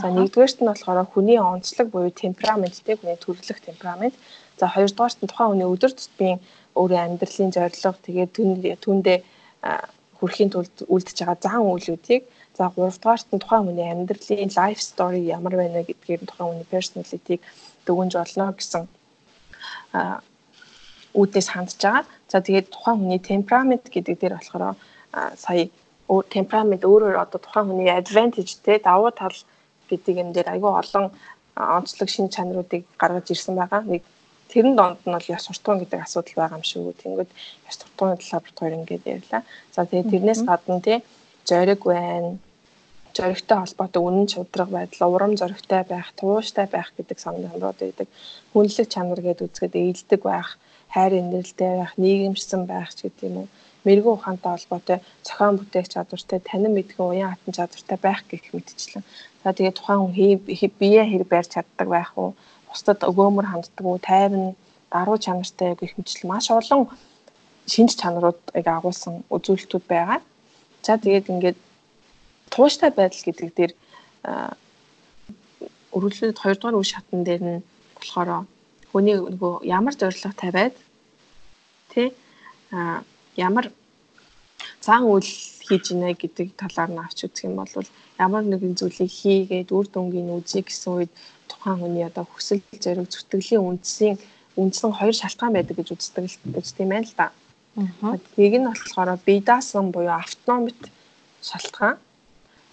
[0.00, 4.16] За нэгдүгээрт нь болохоор хүний онцлог буюу темперамент тий хүний төрөлх темперамент.
[4.56, 6.40] За хоёрдугаарт нь тухайн хүний өдөр тутмын
[6.80, 8.32] өөрийн амьдралын зорилго тэгээд
[8.84, 9.18] түндээ
[10.16, 12.22] хүрэхийн тулд үлдэж байгаа зан үйлүүдийг
[12.56, 17.42] за 3 дугаарт нь тухайн хүний амьдралын life story ямар байна гэдгээр тухайн хүний personality-г
[17.86, 18.82] дүгнж болно гэсэн
[21.20, 22.04] үүднээс хандж байгаа.
[22.32, 24.76] За тэгээд тухайн хүний temperament гэдэг дээр болохоор
[25.36, 25.68] сая
[26.34, 29.36] темперамент өөрөөр одоо тухайн хүний advantage те давуу тал
[29.92, 31.06] гэдэг юм дээр айгүй олон
[31.56, 33.82] онцлог шин чанаруудыг гаргаж ирсэн байгаа.
[33.84, 34.02] Нэг
[34.52, 36.92] тэрэн донд нь бол яс суртахуун гэдэг асуудал байгаа юм шүү.
[37.02, 37.30] Тэнгүүд
[37.68, 39.42] яс суртахууны талаар бит хоёр ингээд ярьлаа.
[39.74, 40.98] За тэгээд тэрнээс гадна тий
[41.44, 42.38] зориг байна.
[43.16, 48.08] Зоригтой холбоотой үнэн чудраг байдал, урам зоригтой байх, тууштай байх гэдэг санал чанарууд байдаг.
[48.52, 50.56] Хүнлэг чанар гэдэг үзгээд ээлдэг байх,
[50.88, 53.48] хайр инэрлтэй байх, нийгэмшсэн байх гэдэг юм уу
[53.84, 59.04] мэрэгэн ухаантай холбоотой зохион бүтээх чадвартай, танин мэдгэн уян хатан чадвартай байх гэх мэтчлэн.
[59.44, 60.12] За тэгээд тухайн хүн
[60.78, 62.34] бие хэрэг барьж чаддаг байх уу?
[62.68, 63.98] Бусдад өгөөмөр ханддаг уу?
[63.98, 64.54] Тайван,
[64.90, 66.86] даруй чанартай гэх мэтчлэн маш олон
[67.66, 70.20] шинж чанаруудыг агуулсан үзүүлэлтүүд байгаа.
[70.82, 71.58] За тэгээд ингээд
[72.50, 73.72] тууштай байдал гэдэг дээр
[75.92, 77.62] өргөлөд 2 дугаар үе шатн дээр нь
[77.96, 78.46] болохоор
[78.90, 80.74] хүний нөгөө ямар зорилго тавиад
[81.92, 82.08] тий
[82.72, 83.02] а
[83.36, 83.72] ямар
[84.80, 85.28] цаан үйл
[85.66, 90.34] хийж гинэ гэдэг талаар нь авч үзэх юм бол ямар нэгэн зүйлийг хийгээд үр дүнгийн
[90.36, 91.12] үзье гэсэн үед
[91.50, 94.16] тухайн хүний одоо хүсэл зориг зүтгэлийн үндсийн
[94.60, 97.26] үндсэн хоёр шалтгаан байдаг гэж үздэг гэж тийм ээ л да.
[98.36, 100.80] Нэг нь болохоор бие даасан буюу автономит
[101.40, 101.96] шалтгаан.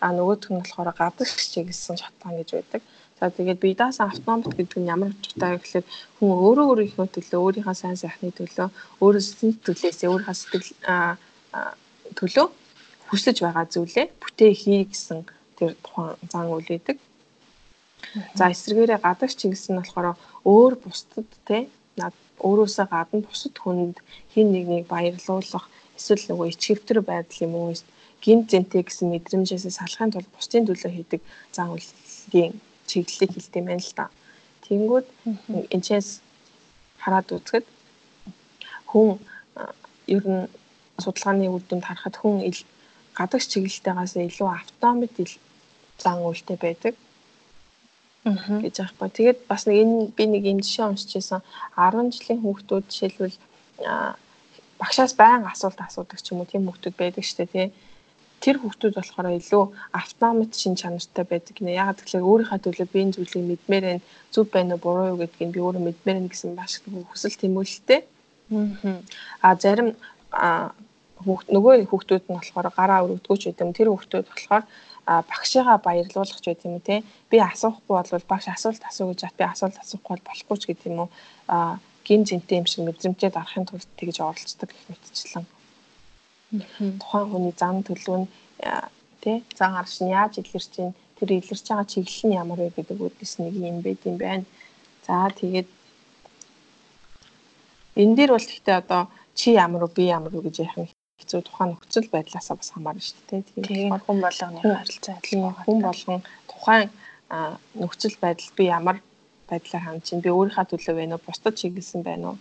[0.04, 2.82] А нөгөөх нь болохоор гадагш чиглэсэн шалтгаан гэж байдаг.
[3.20, 5.86] За тэгээд бие даасан автономит гэдэг нь ямар утгатай вэ гэхээр
[6.20, 8.68] хүн өөрөө өөрийнхөө төлөө, өөрийнхөө сайн сайхны төлөө,
[9.04, 10.72] өөрөө сэтгэл төлөөсөө өөрийнхөө сэтгэл
[12.20, 12.48] төлөө
[13.10, 15.20] хүсэж байгаа зүйлээ бүтээ хий гэсэн
[15.58, 16.98] тэр тухайн зан үйл байдаг.
[18.38, 21.68] За эсвэргээрээ гадагш чиглэсэн нь болохоор өөр бусдад те
[22.48, 23.98] өөрөөсөө гадна бусад хүнд
[24.34, 25.66] хин нэгнийг баярлуулах
[26.00, 27.74] эсвэл нөгөө ичгэвтер байдал юм уу
[28.24, 31.22] гин зэнтэй гэсэн мэдрэмжээс салахын тулд бусдын төлөө хийдэг
[31.56, 32.54] зан үйлдлийн
[32.90, 34.06] чиглэлийг хэлдэг юм байна л да.
[34.64, 35.08] Тэнгүүд
[35.76, 36.10] энэчээс
[37.04, 37.66] хараад үзэхэд
[38.92, 39.20] хүн
[40.16, 40.48] ер нь
[41.04, 42.36] судалгааны үр дүнд харахад хүн
[43.20, 45.16] гадагш чиглэлтэйгээс илүү автомат
[46.00, 46.96] зан үйлтэй байдаг
[48.64, 49.10] гэж аахгүй.
[49.12, 51.42] Тэгээд бас нэг энэ би нэг юм жишээ уншиж байсан
[51.76, 53.38] 10 жилийн хүүхдүүд жишээлбэл
[54.80, 57.68] багшаас байнга асуулт асуудаг ч юм уу тийм хүүхдүүд байдаг шүү дээ тий.
[58.44, 61.80] Тэр хүүхдүүд болохоор илүү автомат шин чанартай байдаг гинэ.
[61.80, 64.04] Ягаад гэвэл өөрийнхөө төлөө би энэ зүйлийг мэдмээр байна.
[64.32, 68.00] Зүв байна уу буруу юу гэдгийг би өөрөө мэдмээр байна гэсэн маш хүсэл тэмүүлэлтэй.
[69.44, 69.90] Аа зарим
[71.26, 73.76] нөгөө хүүхдүүд нь болохоор гараа өргөдгөөч гэдэг юм.
[73.76, 74.64] Тэр хүүхдүүд болохоор
[75.06, 77.04] багшигаа баярлуулах ч гэдэг юм те.
[77.30, 81.00] Би асуухгүй бол багш асуулт асуу гэж би асуулт асуухгүй бол болохгүй ч гэдэг юм
[81.04, 81.10] уу.
[82.06, 85.46] Гин зинтэй юм шиг мэдрэмжтэй дарахын тулд тэгж оролцдог гэх мэтчлэн.
[87.02, 88.28] Тухайн хүний зам төлөв нь
[89.22, 92.98] те зан арш нь яаж илэрч чинь тэр илэрч байгаа чиглэл нь ямар вэ гэдэг
[93.02, 94.46] үүднээс нэг юм байд юм байна.
[95.06, 95.68] За тэгээд
[98.02, 99.02] энэ дээр бол гэхдээ одоо
[99.36, 103.22] чи ямар уу би ямар уу гэж нь хэцүү тухайн нөхцөл байдлаасаа бас хамаарна шүү
[103.30, 103.42] дээ.
[103.68, 105.66] Тийм хүн болгоны харилцаа адил байгаа.
[105.66, 106.90] Хүн болгон тухайн
[107.82, 108.98] нөхцөл байдал би ямар
[109.50, 112.38] байдлаар хандж чинь би өөрийнхөө төлөө байна уу бусдад чиглэсэн байна уу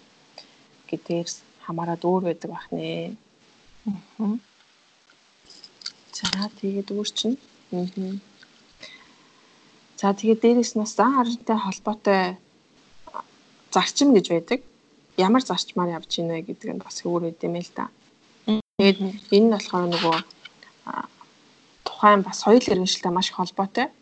[0.88, 1.28] гэдгээр
[1.66, 3.12] хамаарад өөр байдаг бах нэ.
[4.20, 4.36] Аа.
[6.16, 7.36] За тэгээд өөр чинь.
[7.72, 8.16] Аа.
[10.00, 12.22] За тэгээд дээрэс нь бас зан харантай холбоотой
[13.74, 14.60] зарчим гэж байдаг.
[15.16, 17.92] Ямар зарчмаар явж гинэ гэдэг нь бас өөр үт юм л да.
[18.88, 19.04] Тэгээд
[19.36, 20.16] энэ нь болохоор нөгөө
[21.84, 23.92] тухайн бас соёл иргэншилтэй маш их холбоотой.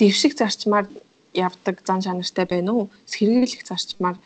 [0.00, 0.88] Дэвшиг зарчмаар
[1.36, 2.84] явдаг зан чанартай байна уу?
[3.04, 4.16] Сэргийлэх зарчмаар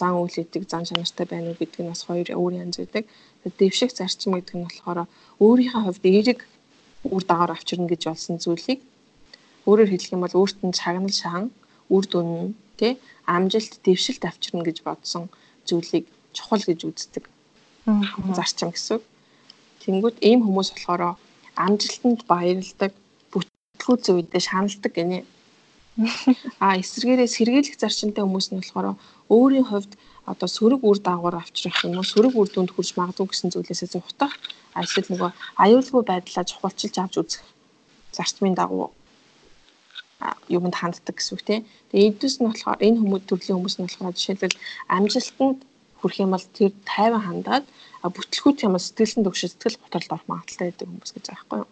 [0.00, 3.04] зан үйл хийдэг зан чанартай байна уу гэдэг нь бас хоёр өөр янз байдаг.
[3.44, 5.12] Дэвшиг зарчим гэдэг нь болохоор
[5.44, 6.40] өөрийнхөө хувьд эерэг
[7.04, 8.80] үр дагавар авчирна гэж болсон зүйлийг
[9.68, 11.52] өөрөөр хэлэх юм бол өөрт нь чагнал шаан,
[11.92, 12.96] үр дүн, тэ
[13.28, 15.28] амжилт, дэвшилт авчирна гэж бодсон
[15.68, 17.24] зүйлийг чухал гэж үздэг
[17.84, 18.98] зарчим гэсэн.
[19.84, 21.02] Тэнгүүд ийм хүмүүс болохоор
[21.64, 22.92] амжилтанд баярладаг,
[23.32, 25.18] бүтлгүүц үедээ шаналдаг гинэ.
[26.64, 28.98] А эсвэргээрээ сэргийлэх зарчимтай хүмүүс нь болохоор
[29.30, 29.92] өөрийн хувьд
[30.26, 34.34] одоо сөрөг үр дагавар авчрах юм уу сөрөг үр дүнд хүрч магадгүй гэсэн зүйлээсээ зугтах
[34.74, 35.30] эсвэл нөгөө
[35.62, 37.44] аюулгүй байдлаа чухалчилж авч үзэх
[38.16, 38.90] зарчмын дагуу
[40.48, 41.62] юмд ханддаг гэсэн үг тийм.
[41.90, 44.60] Тэгээ эдгээс нь болохоор энэ хүмүүс төрлийн хүмүүс нь болохоор жишээлбэл
[44.96, 45.58] амжилтанд
[46.04, 47.64] хүрэх юм бол тэр тайван хандаад
[48.04, 51.70] бүтлгүүт юм сэтгэлэн төгшө сэтгэл готролд орох магадaltaй байдаг хүмүүс гэж байгаа байхгүй юу.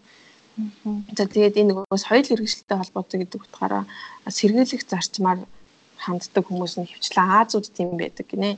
[1.16, 3.85] За тэгээд энэ нөгөө соёл хэрэгжилтэй холбоотой гэдэг утгаараа
[4.28, 5.39] сэргийлэх зарчмаар
[6.01, 8.57] ханддаг хүмүүс нь хөвчлэн Азууд тийм байдаг гинэ.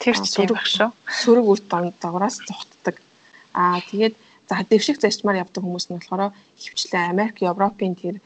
[0.00, 0.90] Тэр зүрх шүү.
[1.20, 2.96] Сөрөг үрт дагавраас зүхтдэг.
[3.52, 4.14] Аа тэгээд
[4.48, 8.16] за дэвших зарчмаар явдаг хүмүүс нь болохоор хөвчлээ Америк, Европын тэр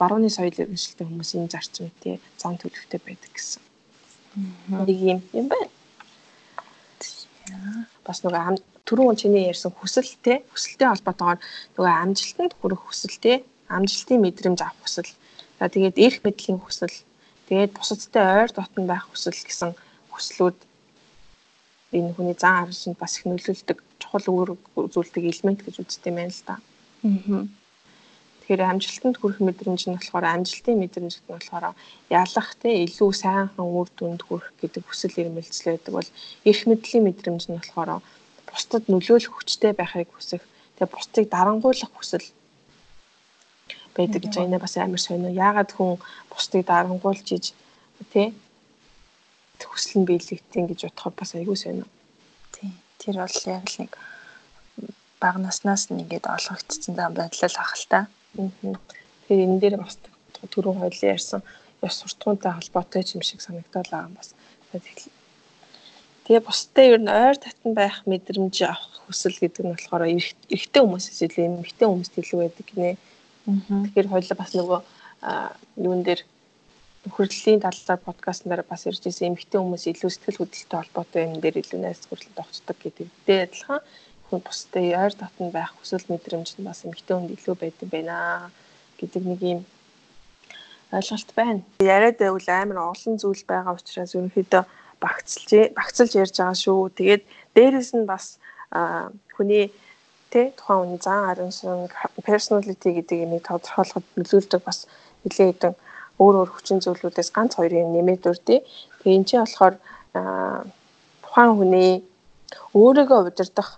[0.00, 3.60] барууны соёл иргэншилтэй хүмүүсийн зарчимтэй зан төлөвтэй байдаг гэсэн.
[4.36, 5.68] Нэг юм юм байна.
[8.04, 11.40] Бас нөгөө түрүүн чиний ярьсан хүсэлтэй хүсэлтэй холбоотойгоор
[11.74, 13.36] нөгөө амжилтанд хүрэх хүсэлтэй
[13.68, 15.10] амжилтын мэдрэмж авах хүсэл.
[15.58, 16.96] За тэгээд эрх мэдлийн хүсэл,
[17.48, 19.72] тэгээд бусадтай ойр дотн байх хүсэл гэсэн
[20.12, 20.58] хүслүүд
[21.96, 26.34] энэ хүний зан аршинд бас их нөлөөлдөг чухал үүрэг үзүүлдэг элемент гэж үздэг юм байна
[26.34, 26.54] л да.
[27.02, 27.42] Аа.
[28.46, 31.74] Тэгэхээр амжилтанд хүрэх мэдрэмж нь болохоор амжилтын мэдрэмж гэдэг нь болохоор
[32.14, 36.10] ялах те илүү сайхан үр дүнд хүрэх гэдэг хүсэл эрмэлзэл байдаг бол
[36.46, 37.90] эрх мэдлийн мэдрэмж нь болохоор
[38.46, 40.46] бусдад нөлөөлөх хүчтэй байхыг хүсэх
[40.78, 42.26] тэгээ бусдыг дарангуйлах хүсэл
[43.98, 45.34] байдаг гэж энэ бас амар сонио.
[45.34, 45.98] Яагаад хүн
[46.30, 47.46] бусдыг дарангуйлж иж
[48.14, 48.30] тий
[49.58, 51.86] хүсэл нь биелэгдэн гэж бодоход бас айгүй сонио.
[52.54, 52.70] Тий.
[53.02, 53.92] Тэр бол яг л нэг
[55.20, 58.00] бага наснаас нэгээд олгогдсон зам байдлаа л ах л та.
[58.36, 59.96] Тэгэхээр энэ дээр бас
[60.52, 61.40] түрүү хоёлын ярьсан
[61.82, 64.34] ёс суртахуунтай холбоотой юм шиг санагдал байгаа бас.
[66.26, 70.04] Тэгээ бусдад ер нь ойр татан байх мэдрэмж авах хүсэл гэдэг нь болохоор
[70.50, 72.98] эрэгтэй хүмүүсээс илүү эмэгтэй хүмүүст илүү байдаг гинэ.
[73.46, 74.80] Тэгэхээр хоёлаа бас нөгөө
[75.86, 76.20] юун дээр
[77.14, 81.62] хүрлийн талаар подкастн дээр бас ирж ирсэн эмэгтэй хүмүүс илүү сэтгэл хөдлөлтөй холбоотой юм дээр
[81.62, 83.80] илүү найс хүрлэлд огцдог гэдэгтэй адилхан
[84.26, 88.16] хүн бусдад ойр татан байх хүсэл мэдрэмж нь бас эмэгтэй хүнд илүү байдаг байна
[88.98, 89.60] гэдэг нэг юм
[90.92, 91.62] ойлголт байна.
[91.80, 94.62] Яриад байвал амар олон зүйл байгаа учраас ерөнхийдөө
[95.02, 96.80] багцлж багцлж ярьж байгаа шүү.
[96.98, 97.22] Тэгээд
[97.54, 98.38] дээрэс нь бас
[99.36, 99.70] хүний
[100.30, 101.88] тэ тухайн хүний зан араншин
[102.26, 104.78] personality гэдэг юмыг тодорхойлоход нөлөөлдөг бас
[105.24, 105.74] нэлээд хэдэн
[106.18, 108.60] өөр өөр хүчин зүйлүүдээс ганц хоёрын нэмээд үрдээ.
[109.00, 109.74] Тэгээ эн чинь болохоор
[111.22, 111.92] тухайн хүний
[112.72, 113.68] өөрийгөө удирдах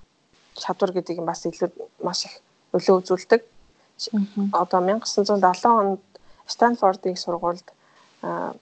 [0.65, 1.71] чадвар гэдэг юм бас илүү
[2.03, 2.35] маш их
[2.73, 3.43] нөлөө үзүүлдэг.
[4.53, 6.03] Одоо 1970 онд
[6.47, 7.69] Станфордын сургуульд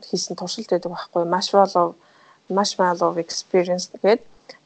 [0.09, 1.95] хийсэн туршилт байдаг байхгүй Marshmallow
[2.49, 4.21] Marshmallow experience гэдэг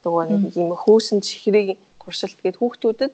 [0.04, 3.12] нөгөө нэг юм хөөсөн чихрийн туршилт гээд хүүхдүүдэд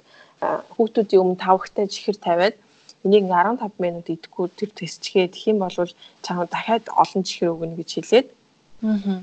[0.74, 2.56] хүүхдүүдийн өмнө тавхтай чихэр тавиад
[3.04, 5.76] энийг 15 минут идэхгүй тэр тестчгээд их юм бол
[6.24, 8.28] чам дахиад олон чихэр өгнө гэж хэлээд.
[8.82, 9.20] Аа.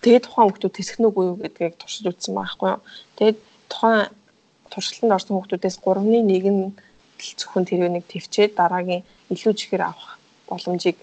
[0.00, 2.80] Тэгээд тухайн хүүхдүүд тэсгэн үгүй юу гэдгийг туршиж үзсэн байхгүй юу.
[3.20, 3.38] Тэгээд
[3.68, 4.08] тухайн
[4.72, 6.72] туршилтанд орсон хүүхдүүдээс 3-ны 1 нь
[7.20, 10.16] зөвхөн тэр нэг төвчээд дараагийн илүү чихэр авах
[10.48, 10.96] боломжийг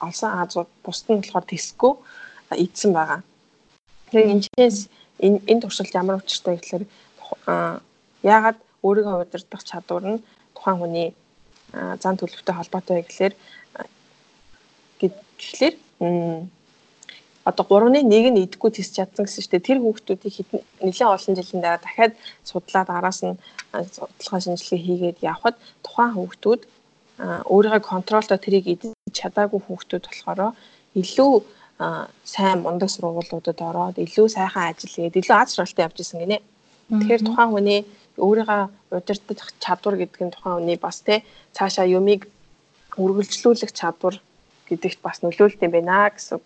[0.00, 1.92] олсон Азууд бусд нь болохоор тэсгүй
[2.52, 3.20] ийдсэн байгаа.
[4.12, 4.78] Тэгэхээр энэчээс
[5.24, 6.84] энэ энэ туршилт ямар учиртай гэхээр
[8.22, 10.24] яагаад өөрийгөө удирдах чадвар нь
[10.54, 11.08] тухайн хүний
[12.02, 13.34] зан төлөвтэй холбоотой гэхлээр
[15.00, 15.74] гэхлээр
[17.44, 20.34] одоо 3-ны 1 нь идэггүй тис чадсан гэсэн чинь тэр хүүхдүүдийг
[20.80, 22.12] нэлээд олон жилийн дараа дахиад
[22.48, 23.36] судлаад араас нь
[23.94, 26.62] судалгаа шинжилгээ хийгээд явхад тухайн хүүхдүүд
[27.52, 30.40] өөрийгөө контролтой тэрийг идэж чадаагүй хүүхдүүд болохоор
[31.00, 31.34] илүү
[32.24, 36.38] сайн мундаг сургуулиудад ороод илүү сайхан ажил хийгээд илүү аз жаргалтай явж исэн гинэ.
[36.90, 37.80] Тэгэхээр тухайн хүний
[38.18, 38.62] өөрийгөө
[38.94, 41.26] удирдах чадвар гэдэг нь тухайн хүний бас те
[41.56, 42.30] цаашаа юмыг
[42.96, 44.16] үргэлжлүүлэх чадвар
[44.70, 46.44] гэдэгт бас нөлөөлт юм байна гэсэн үг.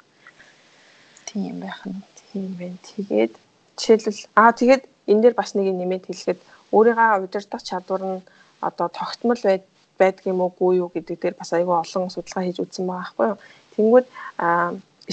[1.29, 2.01] Тийм байх нь.
[2.33, 2.79] Тийм байна.
[2.89, 3.33] Тэгээд
[3.77, 6.41] жишээлбэл аа тэгээд энэ дээр бас нэг нэмээд хэлэхэд
[6.73, 8.21] өөрийгөө удирдах чадвар нь
[8.65, 9.65] одоо тогтмол байд
[10.01, 13.39] байдаг юм уугүй юу гэдэг дээр бас айгүй олон судалгаа хийж үзсэн байгаа байхгүй юу.
[13.75, 14.07] Тэнгүүд
[14.45, 14.69] аа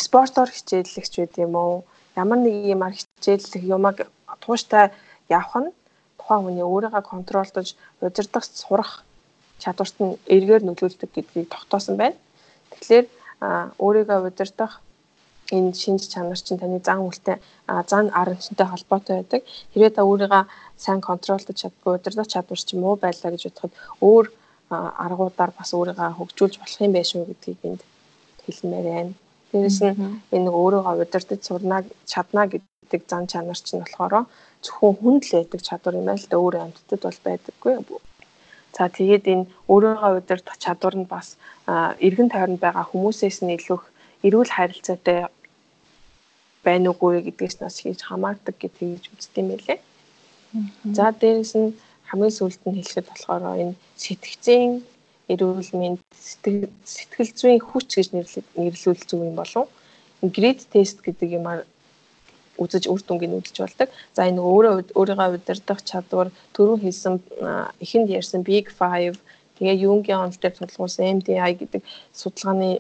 [0.06, 1.84] спортоор хичээллэгч байд юм уу?
[2.16, 3.98] Ямар нэг юмар хичээллэх юмаг
[4.44, 4.92] тууштай
[5.28, 5.76] явах нь
[6.20, 7.68] тухайн хүний өөрийгөө контролдож
[8.02, 9.04] удирдах сурах
[9.60, 12.18] чадварт нь эргээр нөлөөлдөг гэдгийг тогтоосон байна.
[12.72, 13.06] Тэгэхээр
[13.84, 14.82] өөрийгөө удирдах
[15.52, 17.38] энэ шинж чанар чинь таны зан үйлтэй
[17.90, 19.42] зан аранчтай холбоотой байдаг.
[19.74, 20.44] Хэрвээ та өөрийгөө
[20.78, 24.26] сайн контролдож чаддгүй удирдах чадвар чинь муу байлаа гэж бодоход өөр
[24.72, 27.82] аргуудаар бас өөрийгөө хөгжүүлж болох юм байх шүү гэдгийг энд
[28.46, 29.14] хэлмээр байна.
[29.54, 29.94] Дээрэс нь
[30.34, 34.26] энэ нэг өөрийгөө удирдах сурнаа чадна гэдэг зан чанар чинь болохоор
[34.66, 37.74] зөвхөн хүнд л байдаг чадвар юм байл да өөр амьтдад бол байдаггүй.
[38.76, 41.38] За тэгээд энэ өөрийгөө удирдах чадвар нь бас
[42.08, 43.80] эргэн тойронд байгаа хүмүүсээс нь илүү
[44.24, 45.28] эрүүл харилцаатай
[46.66, 49.80] байна уугүй гэдгээс нас хийж хамаардаг гэдгийг үздэг юм байлээ.
[50.98, 51.76] За дээрэс нь
[52.10, 54.72] хамгийн сүүлд нь хэлэхэд болохоор энэ сэтгцийн
[55.34, 56.02] эрүүл мэнд
[56.96, 59.68] сэтгэл зүйн хүч гэж нэрлүүл зүг юм болов.
[60.22, 61.60] Грид тест гэдэг юмар
[62.58, 63.90] үзэж үр дүнгийг үзэж болдог.
[64.16, 67.16] За энэ өөрөө өөрийгөө удирдах чадвар түрүү хэлсэн
[67.84, 69.20] эхэнд ярьсан Big 5
[69.60, 71.82] тэгээ Юнгийн онол дээр тулгуурсан MDI гэдэг
[72.14, 72.80] судалгааны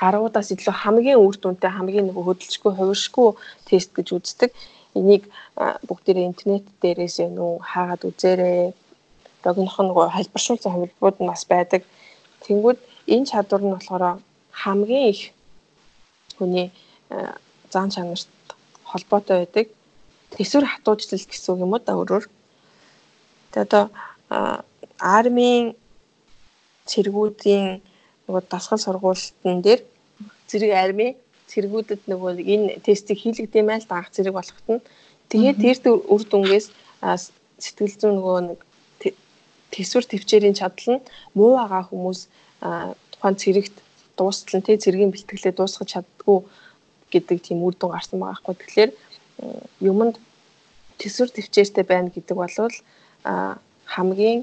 [0.00, 3.28] гаруудаас илүү хамгийн үр дүнтэй хамгийн нэг хөдөлжгүй хувиршгүй
[3.68, 4.50] тест гэж үздэг.
[4.98, 5.24] Энийг
[5.88, 8.72] бүгдээрээ интернет дээрээс юу хаагаад үзээрэй.
[9.44, 11.82] Богинох нь хэлбэршүүлсэн хувилбарууд нь бас байдаг.
[12.44, 12.78] Тэнгүүд
[13.12, 14.04] энэ чадвар нь болохоор
[14.62, 15.22] хамгийн их
[16.36, 16.68] хүний
[17.72, 18.28] зан чанарт
[18.84, 19.66] холбоотой байдаг.
[20.36, 22.24] Тэсвэр хатуужлал гэсэн үг юм уу да өөрөөр.
[23.52, 23.84] Тэгээ одоо
[24.98, 25.76] армийн
[26.90, 27.80] цэргүүдийн
[28.26, 29.80] нөгөө дасгал сургуультан дээр
[30.50, 31.14] зэрэг армийн
[31.50, 34.82] цэргүүдэд нөгөө энэ тестийг хийлгэдэм байл даах зэрэг болохт нь
[35.30, 35.76] тэгээд тэр
[36.14, 36.66] үр дүнгээс
[37.62, 38.60] сэтгэл зүйн нөгөө нэг
[39.74, 41.04] тэсвэр төвчээрийн чадал нь
[41.36, 42.20] муу байгаа хүмүүс
[43.12, 43.76] тухайн цэрэгт
[44.16, 46.38] дуустал нь тий цэргийн бэлтгэлээ дуусгах чаддгүй
[47.12, 48.54] гэдэг тийм үр дүн гарсан байгаа хгүй.
[48.56, 48.90] Тэгэхээр
[49.90, 50.16] юмд
[51.00, 52.56] төсвөр төвчээртэй байна гэдэг бол
[53.94, 54.40] хамгийн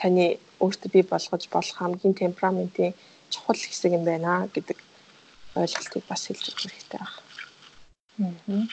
[0.00, 2.94] таны өөртөө бий болгож болох хамгийн темпераментийн
[3.32, 4.78] чухал хэсэг юм байна гэдэг
[5.56, 7.18] ойлголтыг бас хэлж өгөх хэрэгтэй байна.
[8.20, 8.66] Аа.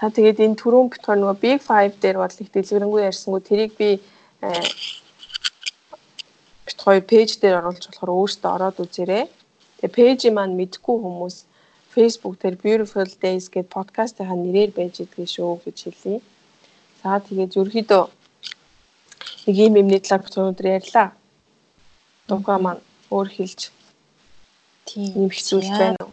[0.00, 3.90] За тэгээд энэ түрүүн битгаар нөгөө Big 5 дээр бол их дэлгэрэнгүй ярьсангүй тэрийг би
[6.66, 9.24] бит хоёр пэйж дээр оруулж болохоор өөртөө ороод үзээрэй.
[9.80, 11.36] Тэгээ пэйжийг маань мэдгүй хүмүүс
[11.94, 16.18] Facebook дээр Beautiful Days гэдэг подкастынхаа нэрээр байж идэгэн шүү гэж хэлье.
[17.00, 18.02] За тэгээд ерөөхдөө
[19.46, 21.08] нэг юм юмний талаар өнөөдөр ярьлаа.
[22.28, 22.82] Дугаа маань
[23.14, 23.60] өөр хэлж
[24.88, 26.12] тийм хэцүүлж байна уу?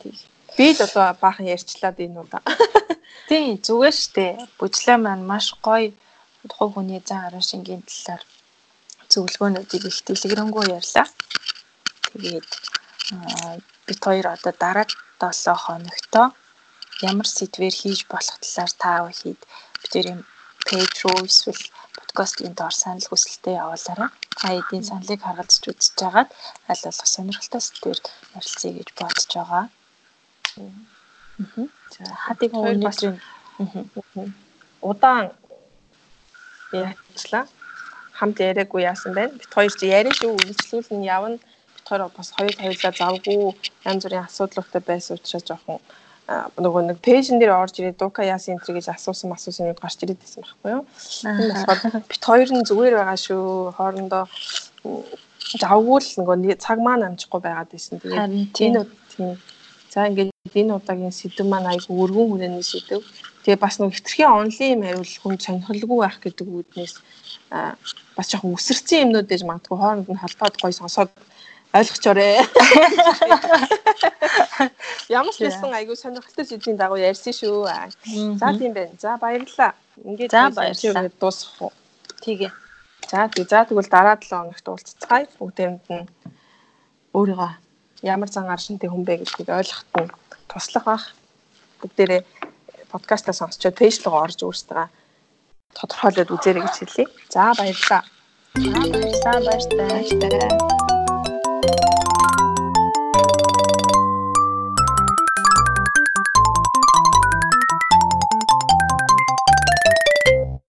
[0.58, 2.44] Би л одоо баахан ярьчлаад энэ удаа.
[3.30, 4.28] Тийм зүгээр штэ.
[4.60, 5.92] Бүжлээ маань маш гоё
[6.50, 8.24] тухай хүний зан аран шингийн талаар
[9.12, 11.08] зөвлөгөөнүүдийг их дэлгэрэнгүй ярьлаа.
[12.08, 12.50] Тэгээд
[13.88, 14.88] бид хоёр одоо дараа
[15.20, 16.28] 7 хоногтоо
[17.10, 19.42] ямар сэдвэр хийж болох талаар та бүхийд
[19.82, 20.20] бидний
[20.68, 21.64] пэйж руу эсвэл
[22.12, 24.10] подкастын доор санал хүсэлтээ явуулаарай.
[24.36, 26.30] Та эдийн саналыг харгалзаж үзэж байгаад
[26.68, 28.00] аль болох сонирхолтой сэдвэр
[28.36, 29.66] ярилцъя гэж бодож байгаа.
[30.60, 31.68] Аа.
[31.96, 33.16] За хадыг өнөөдөр
[34.90, 35.32] удаан
[36.76, 37.46] ярьчлаа
[38.20, 39.32] хамт яриаггүй яасан байна.
[39.40, 40.36] Бид хоёр чи ярина шүү.
[40.36, 41.38] Үйлчлүүлэн явна.
[41.76, 43.56] Бид хоёр бас хоёр хоёулаа завгүй
[43.88, 45.80] янз бүрийн асуудлуудтай байсан учраас жоохон
[46.30, 50.22] нөгөө нэг пэйжн дээр орж ирээд дука яасан энэ гэж асуусан асуусан юм гарч ирээд
[50.22, 50.84] байсан байхгүй юу.
[51.28, 53.76] Энэ болохоор бит хоёр нь зүгээр байгаа шүү.
[53.76, 54.24] Хоорондоо
[55.60, 58.00] завгүй л нөгөө цаг маань амжихгүй байгаад байсан.
[58.00, 58.32] Тэгээд
[58.64, 59.36] энэ тийм
[59.92, 63.04] За ингээд энэ удаагийн сэдв маань айгүй өргөн хүрээний сэдв.
[63.44, 66.94] Тэгээ бас нэг хитрхийн онлын юм хариул хүн сонирхолгүй байх гэдэг үүднээс
[68.16, 71.12] бас жоохон үсэрсэн юмнууд гэж магадгүй хооронд нь холбоод гоё сонсоод
[71.74, 72.44] ойлгочоорой.
[75.10, 77.68] Ямар ч хэлсэн айгүй сонирхолтой сэдвийн дагуу ярьсан шүү.
[78.40, 78.92] За тийм байна.
[79.00, 79.72] За баярлалаа.
[80.04, 81.10] Ингээд за баярлалаа.
[81.16, 81.72] Дуусгах уу?
[82.20, 82.52] Тэгээ.
[83.08, 83.48] За тэгээ.
[83.48, 85.28] За тэгвэл дараа 7 хоногт уулзцгаая.
[85.40, 86.08] Бүгдээрэнд нь
[87.16, 87.52] өөрийгөө
[88.04, 90.12] ямар зан аршинтай хүн бэ гэдгийг ойлгоход нь
[90.52, 91.06] туслах бах.
[91.80, 92.22] Бүгдээрээ
[92.92, 94.92] подкастаа сонсчод пэйж руу орж өөрсдөө
[95.78, 97.06] тодорхойлоод үзээрэй гэж хэлье.
[97.32, 98.04] За баярлалаа.
[98.60, 100.91] За баярлалаа баярлалаа.